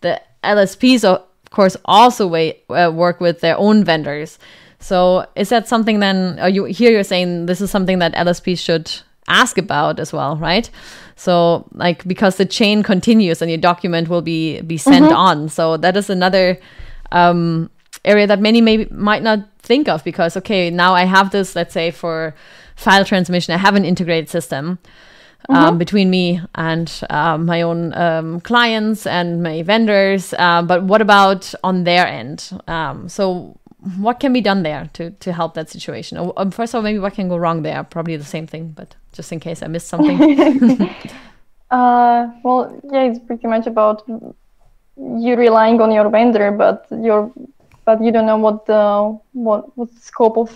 [0.01, 4.39] the lsps of course also wait, uh, work with their own vendors.
[4.79, 8.59] So is that something then are you here you're saying this is something that lsps
[8.59, 8.91] should
[9.27, 10.69] ask about as well right?
[11.17, 15.15] So like because the chain continues and your document will be be sent mm-hmm.
[15.15, 15.49] on.
[15.49, 16.59] So that is another
[17.11, 17.69] um
[18.05, 21.73] area that many may might not think of because okay now i have this let's
[21.73, 22.33] say for
[22.75, 24.79] file transmission i have an integrated system
[25.49, 25.77] um, mm-hmm.
[25.77, 31.53] between me and um, my own um, clients and my vendors uh, but what about
[31.63, 32.51] on their end?
[32.67, 33.57] Um, so
[33.97, 36.31] what can be done there to, to help that situation?
[36.35, 37.83] Um, first of all maybe what can go wrong there?
[37.83, 40.93] Probably the same thing but just in case i missed something.
[41.69, 47.29] Uh, well yeah it's pretty much about you relying on your vendor but your
[47.87, 48.83] but you don't know what the
[49.47, 50.51] what what scope of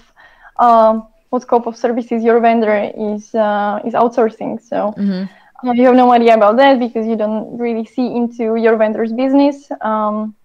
[0.65, 2.75] um, what scope of services your vendor
[3.13, 4.61] is uh, is outsourcing.
[4.61, 5.23] So mm-hmm.
[5.67, 9.13] uh, you have no idea about that because you don't really see into your vendor's
[9.23, 9.71] business.
[9.79, 10.35] Um,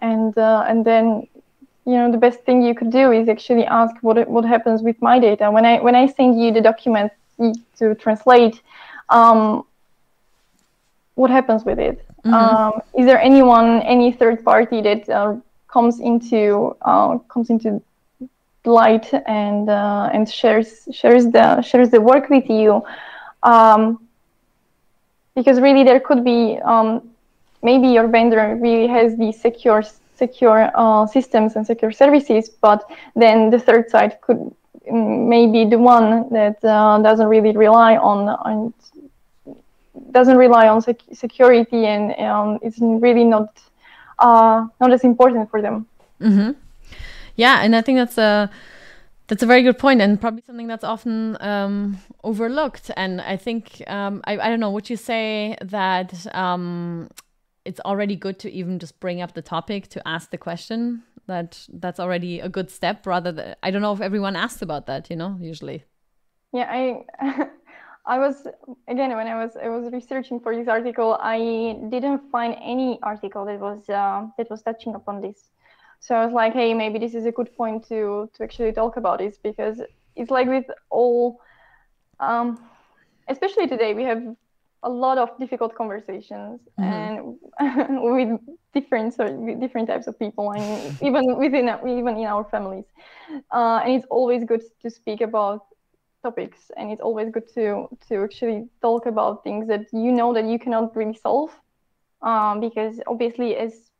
[0.00, 1.04] and uh, and then
[1.90, 4.98] you know the best thing you could do is actually ask what what happens with
[5.00, 7.12] my data when I when I send you the document
[7.78, 8.60] to translate.
[9.08, 9.64] Um,
[11.14, 11.96] what happens with it?
[12.24, 12.34] Mm-hmm.
[12.34, 15.36] Um, is there anyone, any third party that uh,
[15.72, 17.80] comes into uh, comes into
[18.64, 22.82] light and uh, and shares shares the shares the work with you.
[23.42, 23.98] Um,
[25.34, 27.08] because really there could be um,
[27.62, 29.82] maybe your vendor really has the secure
[30.16, 32.84] secure uh, systems and secure services, but
[33.16, 34.40] then the third side could
[34.90, 38.74] mm, maybe the one that uh, doesn't really rely on, on
[40.10, 43.48] doesn't rely on sec security and um, it's really not
[44.20, 45.86] uh, not as important for them.
[46.20, 46.52] Mm-hmm.
[47.36, 48.50] Yeah, and I think that's a
[49.28, 52.90] that's a very good point, and probably something that's often um, overlooked.
[52.96, 54.70] And I think um, I, I don't know.
[54.72, 57.08] Would you say that um,
[57.64, 61.04] it's already good to even just bring up the topic to ask the question?
[61.26, 63.06] That that's already a good step.
[63.06, 65.08] Rather than I don't know if everyone asks about that.
[65.10, 65.84] You know, usually.
[66.52, 67.46] Yeah, I
[68.10, 68.44] I was
[68.88, 71.38] again when I was I was researching for this article, I
[71.94, 75.50] didn't find any article that was uh, that was touching upon this.
[76.00, 78.96] So I was like, hey, maybe this is a good point to to actually talk
[78.96, 79.80] about this because
[80.16, 81.40] it's like with all,
[82.18, 82.58] um,
[83.28, 84.22] especially today, we have
[84.82, 86.82] a lot of difficult conversations mm-hmm.
[86.82, 88.40] and with
[88.74, 92.86] different sort with different types of people and even within even in our families
[93.52, 95.66] uh, and it's always good to speak about
[96.22, 100.44] topics and it's always good to to actually talk about things that you know that
[100.44, 101.50] you cannot really solve
[102.22, 103.90] um, because obviously as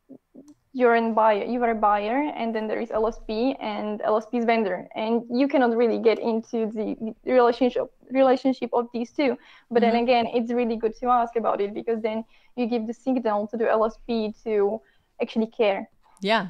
[0.72, 4.86] you're a buyer you are a buyer and then there is lsp and lsp's vendor
[4.94, 9.36] and you cannot really get into the relationship relationship of these two.
[9.70, 9.92] But mm-hmm.
[9.92, 12.24] then again it's really good to ask about it because then
[12.56, 14.80] you give the signal to the lsp to
[15.22, 15.88] actually care.
[16.20, 16.48] Yeah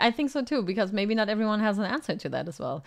[0.00, 2.82] i think so too because maybe not everyone has an answer to that as well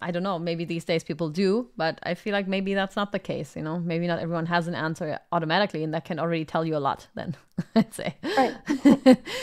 [0.00, 3.12] I don't know, maybe these days people do, but I feel like maybe that's not
[3.12, 3.78] the case, you know?
[3.78, 7.06] Maybe not everyone has an answer automatically, and that can already tell you a lot,
[7.14, 7.36] then,
[7.76, 8.16] I'd say.
[8.36, 8.56] Right.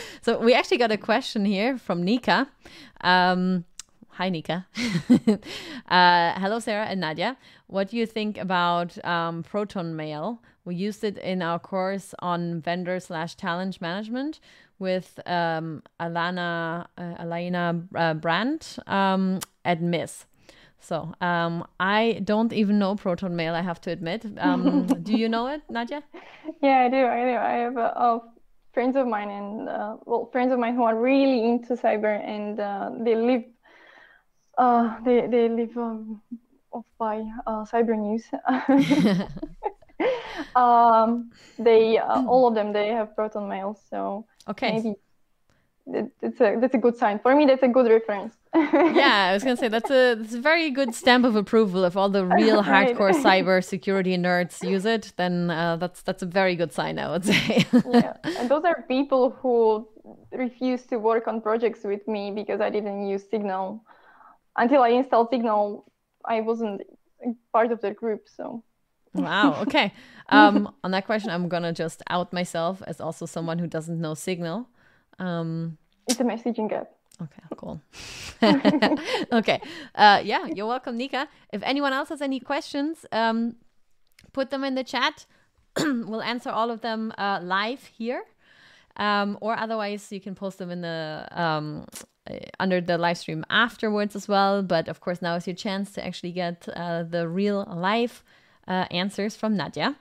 [0.22, 2.50] so we actually got a question here from Nika.
[3.00, 3.64] Um,
[4.10, 4.68] hi, Nika.
[5.88, 7.38] uh, hello, Sarah and Nadia.
[7.68, 10.42] What do you think about um, Proton Mail?
[10.66, 14.42] We used it in our course on vendor slash talent management
[14.80, 20.26] with um, Alana uh, Alana uh, Brandt um, at Miss.
[20.80, 23.56] So um, I don't even know Proton Mail.
[23.56, 24.26] I have to admit.
[24.38, 26.04] Um, do you know it, Nadia?
[26.62, 27.06] Yeah, I do.
[27.06, 27.36] I do.
[27.38, 28.20] I have uh, uh,
[28.74, 32.60] friends of mine and uh, well, friends of mine who are really into cyber and
[32.60, 33.44] uh, they live.
[34.58, 36.22] Uh, they they live um,
[36.72, 38.26] off by uh, cyber news.
[40.56, 43.80] um, they all of them they have Proton Mail.
[43.90, 44.74] So Okay.
[44.74, 44.96] Maybe
[46.22, 47.46] it's a that's a good sign for me.
[47.46, 48.36] That's a good reference.
[48.56, 51.86] yeah, I was gonna say that's a that's a very good stamp of approval.
[51.86, 52.96] If all the real right.
[52.96, 57.00] hardcore cyber security nerds use it, then uh, that's that's a very good sign.
[57.00, 57.66] I would say.
[57.90, 59.88] yeah, and those are people who
[60.34, 63.84] refuse to work on projects with me because I didn't use Signal.
[64.58, 65.90] Until I installed Signal,
[66.26, 66.82] I wasn't
[67.54, 68.28] part of their group.
[68.28, 68.64] So.
[69.18, 69.62] Wow.
[69.62, 69.94] Okay.
[70.30, 74.14] Um, on that question, I'm gonna just out myself as also someone who doesn't know
[74.14, 74.68] Signal.
[75.20, 75.78] Um,
[76.08, 76.92] it's a messaging app.
[77.22, 77.82] Okay, cool.
[79.32, 79.60] okay,
[79.96, 81.28] uh, yeah, you're welcome, Nika.
[81.52, 83.56] If anyone else has any questions, um,
[84.34, 85.26] put them in the chat.
[85.80, 88.24] we'll answer all of them uh, live here,
[88.98, 91.86] um, or otherwise you can post them in the um,
[92.30, 94.62] uh, under the live stream afterwards as well.
[94.62, 98.24] But of course, now is your chance to actually get uh, the real live
[98.68, 99.96] uh, answers from Nadia.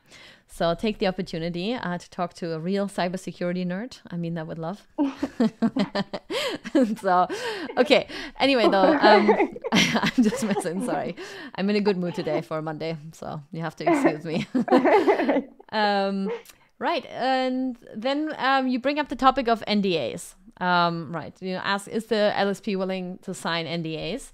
[0.48, 3.98] So take the opportunity uh, to talk to a real cybersecurity nerd.
[4.11, 4.87] I mean, that would love.
[7.00, 7.29] so,
[7.76, 8.07] okay.
[8.38, 9.31] Anyway, though, um,
[9.72, 10.85] I'm just messing.
[10.87, 11.16] Sorry,
[11.57, 14.46] I'm in a good mood today for Monday, so you have to excuse me.
[15.72, 16.31] um,
[16.79, 20.35] right, and then um, you bring up the topic of NDAs.
[20.59, 24.31] Um, right, you know, ask is the LSP willing to sign NDAs?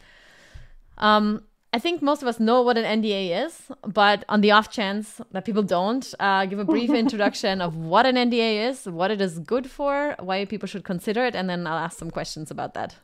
[0.98, 1.42] Um,
[1.74, 5.22] I think most of us know what an NDA is, but on the off chance
[5.30, 9.22] that people don't, uh, give a brief introduction of what an NDA is, what it
[9.22, 12.74] is good for, why people should consider it, and then I'll ask some questions about
[12.74, 12.96] that.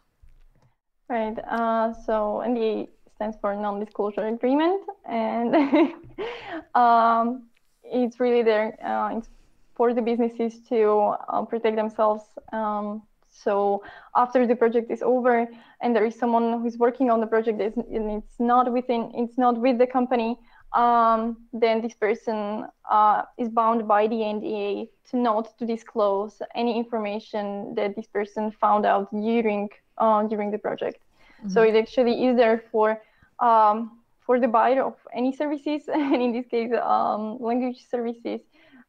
[1.08, 1.38] Right.
[1.48, 5.54] Uh, so NDA stands for non-disclosure agreement, and
[6.74, 7.44] um,
[7.82, 8.76] it's really there.
[8.84, 9.30] Uh, it's
[9.76, 13.02] for the businesses to uh, protect themselves um,
[13.44, 13.82] so
[14.16, 15.46] after the project is over
[15.80, 19.58] and there is someone who's working on the project and it's not within, it's not
[19.60, 20.38] with the company,
[20.72, 26.76] um, then this person uh, is bound by the NDA to not to disclose any
[26.76, 31.00] information that this person found out during uh, during the project.
[31.40, 31.48] Mm-hmm.
[31.48, 33.00] So it actually is there for
[33.40, 38.40] um, for the buyer of any services, and in this case, um, language services,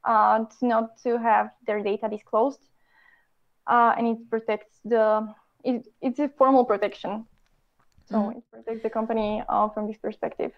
[0.04, 2.69] uh, to not to have their data disclosed
[3.70, 7.26] uh, and it protects the it, it's a formal protection.
[8.10, 8.38] So mm.
[8.38, 10.52] it protects the company uh, from this perspective.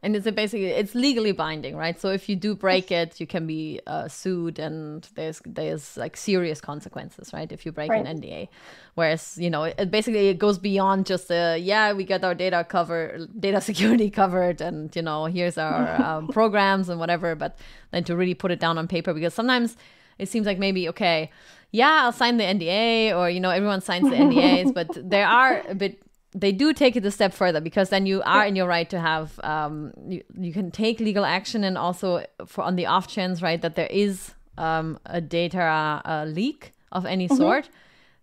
[0.00, 2.00] And it's basically it's legally binding right?
[2.00, 6.16] So if you do break it you can be uh, sued and there's there's like
[6.16, 8.06] serious consequences right if you break right.
[8.06, 8.48] an nda
[8.94, 12.64] whereas you know it basically it goes beyond just uh, yeah we get our data
[12.68, 17.58] covered data security covered and you know here's our um, programs and whatever but
[17.90, 19.76] then to really put it down on paper because sometimes
[20.18, 21.28] it seems like maybe okay
[21.72, 25.62] yeah i'll sign the nda or you know everyone signs the ndas but there are
[25.68, 26.02] a bit
[26.34, 29.00] they do take it a step further because then you are in your right to
[29.00, 33.40] have um, you, you can take legal action and also for on the off chance
[33.40, 37.36] right that there is um, a data uh, leak of any mm-hmm.
[37.36, 37.70] sort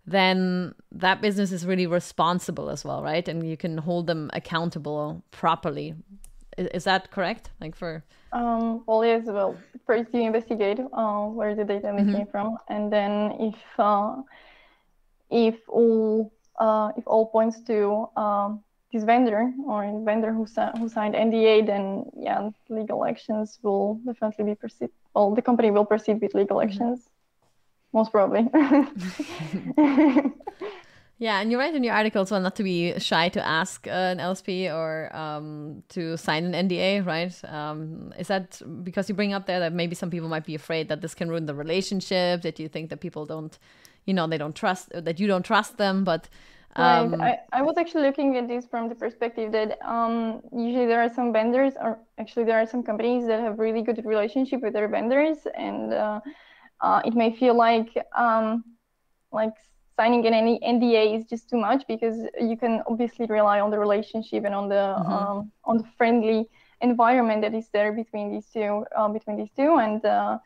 [0.06, 3.26] then that business is really responsible as well right?
[3.28, 5.94] And you can hold them accountable properly.
[6.56, 7.50] Is, is that correct?
[7.60, 8.04] Like for
[8.38, 9.56] um, well yes well
[9.86, 12.14] first you investigate uh, where the data mm-hmm.
[12.14, 14.16] came from and then if uh,
[15.30, 18.62] if all uh, if all points to um,
[18.92, 20.46] this vendor or vendor who,
[20.78, 24.90] who signed NDA, then yeah, legal actions will definitely be proceed.
[25.14, 26.70] Well, the company will proceed with legal mm-hmm.
[26.70, 27.98] actions, mm-hmm.
[27.98, 28.48] most probably.
[31.18, 33.86] yeah, and you write in your article as well not to be shy to ask
[33.86, 37.34] uh, an LSP or um, to sign an NDA, right?
[37.44, 40.88] Um, is that because you bring up there that maybe some people might be afraid
[40.88, 43.58] that this can ruin the relationship, that you think that people don't
[44.06, 46.28] you know they don't trust that you don't trust them but
[46.76, 47.38] um, right.
[47.52, 51.12] I, I was actually looking at this from the perspective that um, usually there are
[51.12, 54.86] some vendors or actually there are some companies that have really good relationship with their
[54.86, 56.20] vendors and uh,
[56.82, 58.62] uh, it may feel like um,
[59.32, 59.54] like
[59.96, 64.44] signing an NDA is just too much because you can obviously rely on the relationship
[64.44, 65.12] and on the mm-hmm.
[65.12, 66.48] um, on the friendly
[66.82, 70.38] environment that is there between these two uh, between these two and uh,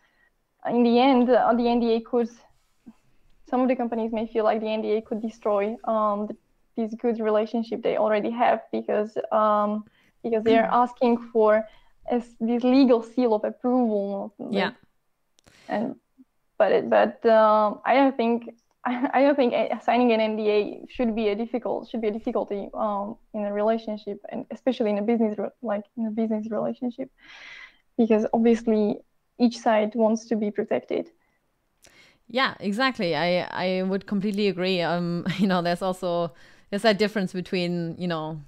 [0.68, 2.30] in the end uh, the NDA could
[3.48, 6.36] some of the companies may feel like the NDA could destroy um, the,
[6.76, 9.84] this good relationship they already have because um,
[10.22, 11.64] because they are asking for
[12.10, 14.32] a, this legal seal of approval.
[14.50, 14.72] Yeah.
[15.68, 15.96] And
[16.58, 19.52] but it, but um, I don't think I don't think
[19.82, 24.18] signing an NDA should be a difficult should be a difficulty um, in a relationship
[24.30, 27.10] and especially in a business like in a business relationship
[27.98, 28.98] because obviously
[29.38, 31.10] each side wants to be protected
[32.30, 33.16] yeah, exactly.
[33.16, 34.80] I I would completely agree.
[34.80, 36.32] Um, you know, there's also
[36.70, 38.40] there's that difference between you know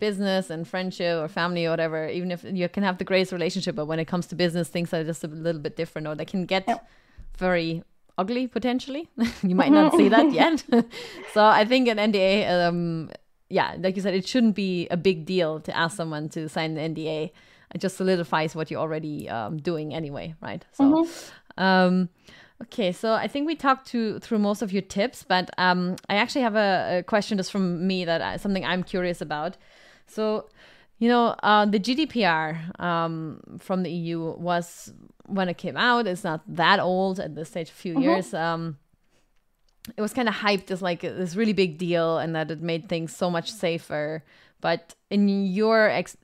[0.00, 2.08] business and friendship or family or whatever.
[2.08, 4.94] Even if you can have the greatest relationship, but when it comes to business, things
[4.94, 6.78] are just a little bit different, or they can get yeah.
[7.36, 7.82] very
[8.18, 9.08] ugly potentially.
[9.42, 10.64] you might not see that yet.
[11.32, 13.10] so I think an NDA, um,
[13.48, 16.76] yeah, like you said, it shouldn't be a big deal to ask someone to sign
[16.76, 17.30] an NDA.
[17.74, 20.64] It just solidifies what you're already um, doing anyway, right?
[20.72, 20.84] So.
[20.84, 21.62] Mm-hmm.
[21.62, 22.08] Um,
[22.60, 26.16] Okay, so I think we talked to through most of your tips, but um, I
[26.16, 29.56] actually have a, a, question just from me that I, something I'm curious about.
[30.08, 30.48] So,
[30.98, 34.92] you know, uh, the GDPR um, from the EU was
[35.26, 36.06] when it came out.
[36.06, 38.02] It's not that old at this stage, a few mm-hmm.
[38.02, 38.34] years.
[38.34, 38.78] Um,
[39.96, 42.88] it was kind of hyped as like this really big deal, and that it made
[42.88, 44.24] things so much safer.
[44.60, 46.16] But in your ex-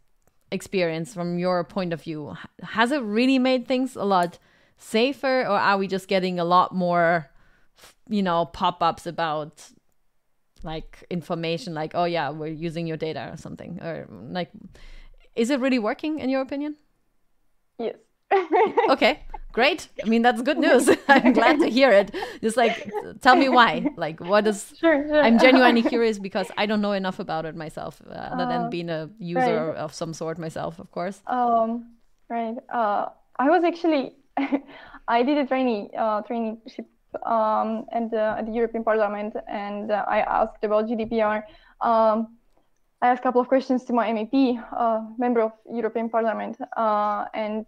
[0.51, 4.39] experience, from your point of view, has it really made things a lot?
[4.77, 7.31] safer or are we just getting a lot more
[8.09, 9.71] you know pop-ups about
[10.65, 14.51] like information like oh yeah we're using your data or something or like
[15.37, 16.77] is it really working in your opinion?
[17.79, 17.97] Yes.
[18.89, 19.21] Okay
[19.55, 19.89] great.
[20.05, 20.91] I mean that's good news.
[21.09, 22.15] I'm glad to hear it.
[22.43, 22.91] Just like
[23.23, 23.87] tell me why.
[23.97, 25.23] Like what is sure, sure.
[25.23, 28.69] i'm genuinely curious because i don't know enough about it myself uh, other than uh,
[28.69, 29.77] being a user right.
[29.77, 31.23] of some sort myself of course.
[31.27, 31.95] Um
[32.29, 32.57] right.
[32.69, 33.07] Uh
[33.39, 34.13] i was actually
[35.17, 36.87] I did a training uh, traineeship
[37.25, 41.43] um, at, the, at the European Parliament, and uh, I asked about GDPR.
[41.81, 42.37] Um,
[43.03, 47.27] I asked a couple of questions to my MEP, uh, member of European Parliament, uh,
[47.35, 47.67] and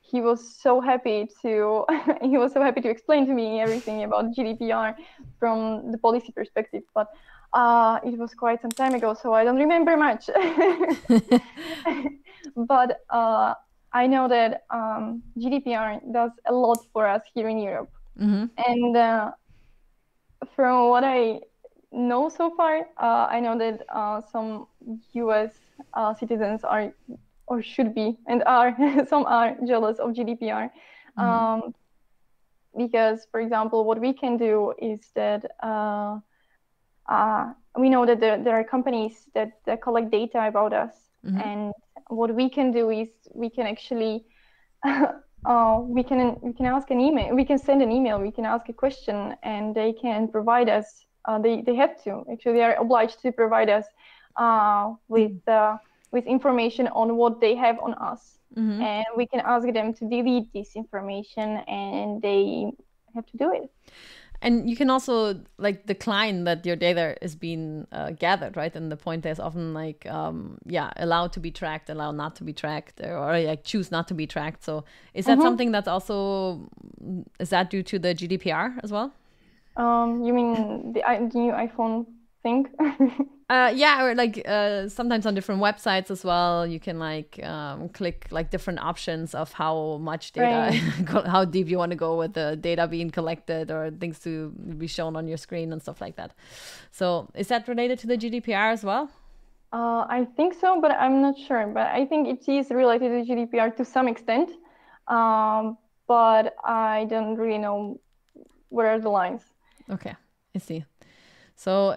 [0.00, 1.86] he was so happy to
[2.22, 4.94] he was so happy to explain to me everything about GDPR
[5.38, 6.82] from the policy perspective.
[6.94, 7.08] But
[7.54, 10.28] uh, it was quite some time ago, so I don't remember much.
[12.56, 13.54] but uh,
[13.92, 17.90] I know that um, GDPR does a lot for us here in Europe.
[18.20, 18.44] Mm-hmm.
[18.56, 19.30] And uh,
[20.54, 21.40] from what I
[21.92, 24.66] know so far, uh, I know that uh, some
[25.12, 25.52] US
[25.94, 26.92] uh, citizens are
[27.46, 28.74] or should be and are
[29.08, 30.70] some are jealous of GDPR.
[31.18, 31.20] Mm-hmm.
[31.20, 31.74] Um,
[32.76, 36.18] because, for example, what we can do is that uh,
[37.08, 40.94] uh, we know that there, there are companies that, that collect data about us
[41.24, 41.40] mm-hmm.
[41.40, 41.72] and
[42.08, 44.24] what we can do is we can actually
[45.44, 48.44] uh, we can we can ask an email we can send an email we can
[48.44, 52.62] ask a question and they can provide us uh, they, they have to actually they
[52.62, 53.84] are obliged to provide us
[54.36, 55.76] uh, with uh,
[56.14, 58.38] with information on what they have on us.
[58.56, 58.80] Mm-hmm.
[58.80, 62.70] And we can ask them to delete this information and they
[63.14, 63.68] have to do it
[64.44, 68.74] and you can also like decline that your data is being uh, gathered right?
[68.76, 72.44] And the point is often like um, yeah allowed to be tracked allowed not to
[72.44, 74.62] be tracked or, or like choose not to be tracked.
[74.62, 74.84] So
[75.14, 75.42] is that mm-hmm.
[75.42, 76.68] something that's also
[77.40, 79.12] is that due to the gdpr as well?
[79.76, 81.00] Um, you mean the,
[81.32, 82.06] the new iphone
[82.44, 82.66] thing
[83.50, 87.90] Uh, yeah, or like uh, sometimes on different websites as well, you can like um,
[87.90, 90.74] click like different options of how much data,
[91.12, 91.26] right.
[91.26, 94.86] how deep you want to go with the data being collected or things to be
[94.86, 96.32] shown on your screen and stuff like that.
[96.90, 99.10] So, is that related to the GDPR as well?
[99.74, 101.66] Uh, I think so, but I'm not sure.
[101.66, 104.52] But I think it is related to GDPR to some extent.
[105.06, 105.76] Um,
[106.06, 108.00] but I don't really know
[108.70, 109.42] where are the lines.
[109.90, 110.14] Okay,
[110.56, 110.86] I see.
[111.56, 111.96] So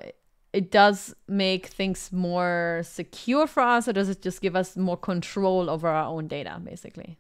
[0.58, 4.98] it does make things more secure for us, or does it just give us more
[4.98, 7.12] control over our own data, basically?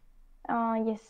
[0.49, 1.01] Uh, yes,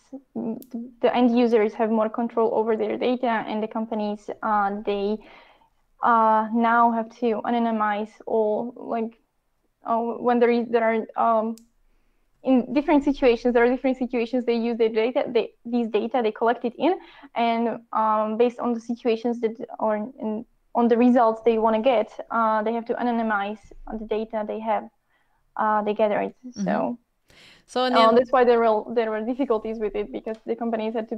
[1.03, 5.17] the end users have more control over their data, and the companies uh, they
[6.03, 9.13] uh, now have to anonymize all like
[9.85, 11.55] uh, when there is there are um,
[12.43, 16.31] in different situations there are different situations they use their data they, these data they
[16.31, 16.93] collect it in
[17.35, 20.45] and um, based on the situations that are in
[20.77, 23.59] on the results they want to get, uh, they have to anonymize
[23.99, 24.87] the data they have,
[25.57, 26.35] uh, they gather it.
[26.45, 26.63] Mm-hmm.
[26.65, 26.99] So,
[27.65, 31.09] so uh, that's why there were there were difficulties with it because the companies had
[31.09, 31.17] to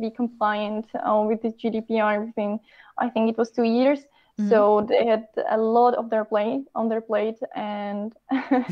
[0.00, 2.58] be compliant uh, with the GDPR Everything.
[2.98, 4.00] I think it was two years.
[4.00, 4.50] Mm-hmm.
[4.50, 8.64] So they had a lot of their plate on their plate, and uh,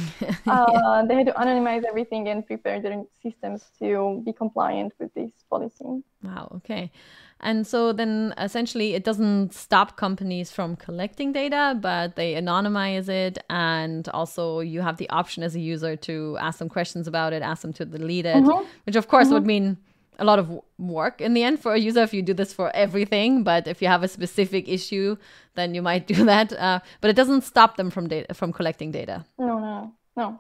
[0.47, 1.05] yeah.
[1.07, 6.03] they had to anonymize everything and prepare their systems to be compliant with this policy.
[6.25, 6.51] Wow.
[6.57, 6.91] Okay.
[7.43, 13.39] And so then essentially it doesn't stop companies from collecting data, but they anonymize it.
[13.51, 17.43] And also you have the option as a user to ask them questions about it,
[17.43, 18.67] ask them to delete it, mm-hmm.
[18.85, 19.35] which of course mm-hmm.
[19.35, 19.77] would mean
[20.19, 22.71] a lot of work in the end for a user if you do this for
[22.77, 23.43] everything.
[23.43, 25.17] But if you have a specific issue,
[25.55, 26.53] then you might do that.
[26.53, 29.25] Uh, but it doesn't stop them from data, from collecting data.
[29.39, 30.39] No, no, no.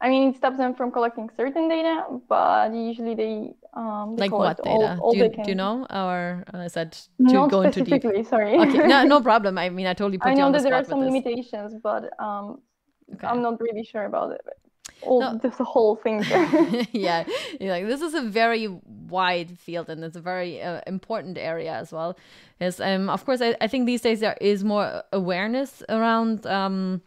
[0.00, 4.56] I mean, it stops them from collecting certain data, but usually they um, like what
[4.56, 4.70] data?
[4.70, 7.82] All, all do, you, do you know, or uh, is that to Not go into
[7.82, 8.02] deep?
[8.26, 8.54] Sorry.
[8.58, 9.58] Okay, no, no problem.
[9.58, 11.74] I mean, I totally put I you on know the that there are some limitations,
[11.82, 12.62] but um,
[13.14, 13.26] okay.
[13.26, 14.40] I'm not really sure about it.
[15.02, 15.36] All no.
[15.36, 16.24] the whole thing.
[16.92, 17.24] yeah,
[17.60, 18.66] You're like this is a very
[19.08, 22.16] wide field, and it's a very uh, important area as well.
[22.60, 27.02] Is um, of course, I, I think these days there is more awareness around um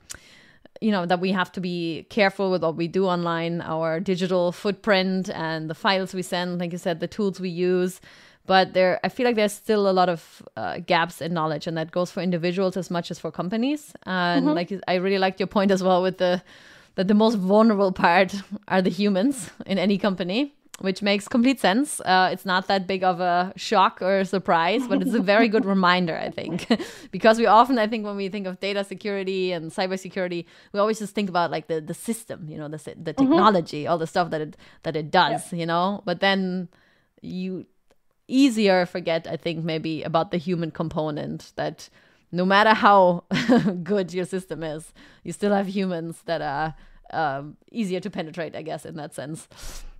[0.82, 4.52] you know that we have to be careful with what we do online our digital
[4.52, 8.02] footprint and the files we send like you said the tools we use.
[8.46, 11.78] But there i feel like there's still a lot of uh, gaps in knowledge and
[11.78, 13.94] that goes for individuals as much as for companies.
[14.04, 14.56] And mm-hmm.
[14.56, 16.42] like i really liked your point as well with the
[16.96, 18.36] that the most vulnerable part
[18.68, 22.00] are the humans in any company which makes complete sense.
[22.02, 25.48] Uh, it's not that big of a shock or a surprise, but it's a very
[25.48, 26.68] good reminder, I think,
[27.12, 31.00] because we often, I think, when we think of data security and cybersecurity, we always
[31.00, 33.12] just think about like the the system, you know, the the mm-hmm.
[33.12, 33.92] technology, mm-hmm.
[33.92, 35.60] all the stuff that it that it does, yeah.
[35.60, 36.02] you know.
[36.06, 36.70] But then
[37.22, 37.66] you
[38.28, 41.90] easier forget, I think, maybe about the human component that
[42.32, 43.24] no matter how
[43.84, 46.76] good your system is, you still have humans that are
[47.12, 49.48] um, easier to penetrate, I guess, in that sense.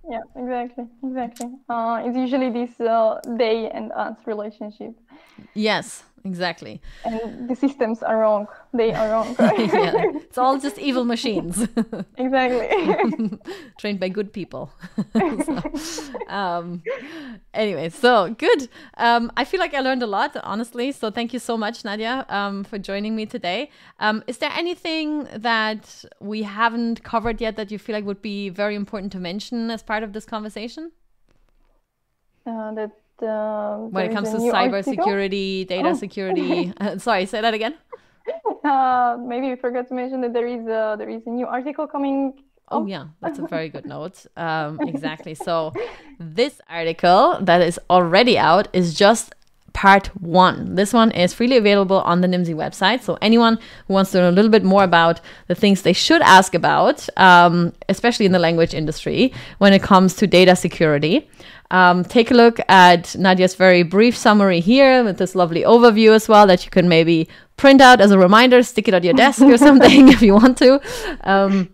[0.08, 1.48] Yeah, exactly, exactly.
[1.68, 4.94] Uh, it's usually this uh, they and us relationship.
[5.54, 6.80] Yes, exactly.
[7.04, 8.46] And the systems are wrong.
[8.72, 9.36] They are wrong.
[9.38, 11.62] yeah, it's all just evil machines.
[12.16, 13.38] exactly.
[13.78, 14.72] Trained by good people.
[15.14, 15.62] so,
[16.28, 16.82] um,
[17.54, 18.68] anyway, so good.
[18.96, 20.92] Um, I feel like I learned a lot, honestly.
[20.92, 23.70] So thank you so much, Nadia, um, for joining me today.
[23.98, 28.48] Um, is there anything that we haven't covered yet that you feel like would be
[28.48, 30.92] very important to mention as part of this conversation?
[32.46, 35.94] Uh, that when it comes to cybersecurity, data oh.
[35.94, 36.72] security.
[36.80, 37.74] uh, sorry, say that again.
[38.62, 41.86] Uh, maybe we forgot to mention that there is a, there is a new article
[41.86, 42.34] coming.
[42.68, 44.26] Oh yeah, that's a very good note.
[44.36, 45.34] Um, exactly.
[45.34, 45.72] So
[46.20, 49.34] this article that is already out is just
[49.72, 50.74] part one.
[50.74, 53.02] This one is freely available on the Nimdzi website.
[53.02, 56.22] So anyone who wants to know a little bit more about the things they should
[56.22, 61.28] ask about, um, especially in the language industry, when it comes to data security,
[61.70, 66.28] um, take a look at Nadia's very brief summary here with this lovely overview as
[66.28, 69.42] well that you can maybe print out as a reminder, stick it on your desk
[69.42, 70.80] or something if you want to.
[71.22, 71.68] Um,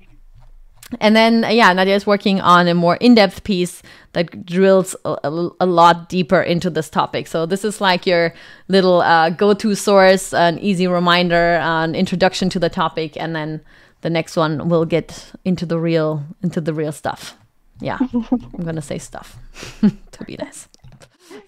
[1.01, 3.82] and then, yeah, Nadia is working on a more in depth piece
[4.12, 7.26] that drills a, a, a, lot deeper into this topic.
[7.26, 8.32] So, this is like your
[8.68, 13.62] little uh, go to source, an easy reminder, an introduction to the topic, and then
[14.03, 17.37] the next one will get into the real into the real stuff.
[17.80, 17.99] Yeah,
[18.30, 19.37] I'm gonna say stuff
[19.80, 20.68] to be nice.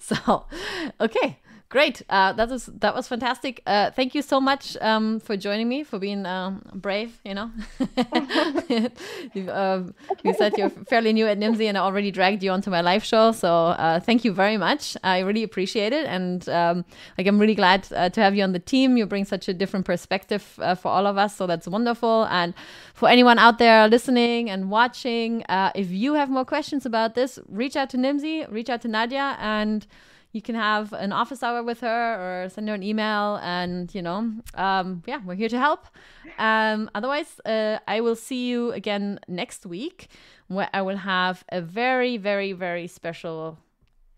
[0.01, 0.47] So,
[1.01, 1.39] okay.
[1.71, 2.01] Great.
[2.09, 3.63] Uh, that was that was fantastic.
[3.67, 7.21] Uh, thank you so much um, for joining me, for being um, brave.
[7.27, 7.51] You know,
[9.35, 9.95] you, um,
[10.39, 13.33] said you're fairly new at Nimdzi, and I already dragged you onto my live show.
[13.33, 14.97] So uh, thank you very much.
[15.05, 16.87] I really appreciate it, and um,
[17.19, 18.97] like I'm really glad uh, to have you on the team.
[18.97, 22.25] You bring such a different perspective uh, for all of us, so that's wonderful.
[22.31, 22.55] And
[22.95, 27.39] for anyone out there listening and watching, uh, if you have more questions about this,
[27.47, 29.87] reach out to Nimdzi, reach out to Nadia, and
[30.33, 34.03] you can have an office hour with her or send her an email and you
[34.03, 35.87] know um, yeah we're here to help.
[36.39, 40.09] Um, otherwise uh, i will see you again next week
[40.49, 43.59] where i will have a very very very special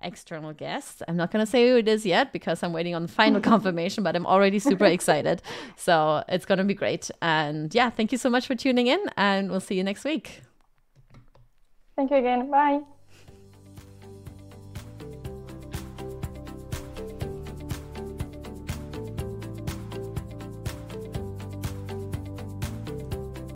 [0.02, 1.02] external guest.
[1.08, 4.02] I'm not going to say who it is yet because i'm waiting on final confirmation
[4.02, 5.42] but i'm already super excited.
[5.76, 7.10] So it's going to be great.
[7.22, 10.42] And yeah thank you so much for tuning in and we'll see you next week.
[11.96, 12.50] Thank you again.
[12.50, 12.80] Bye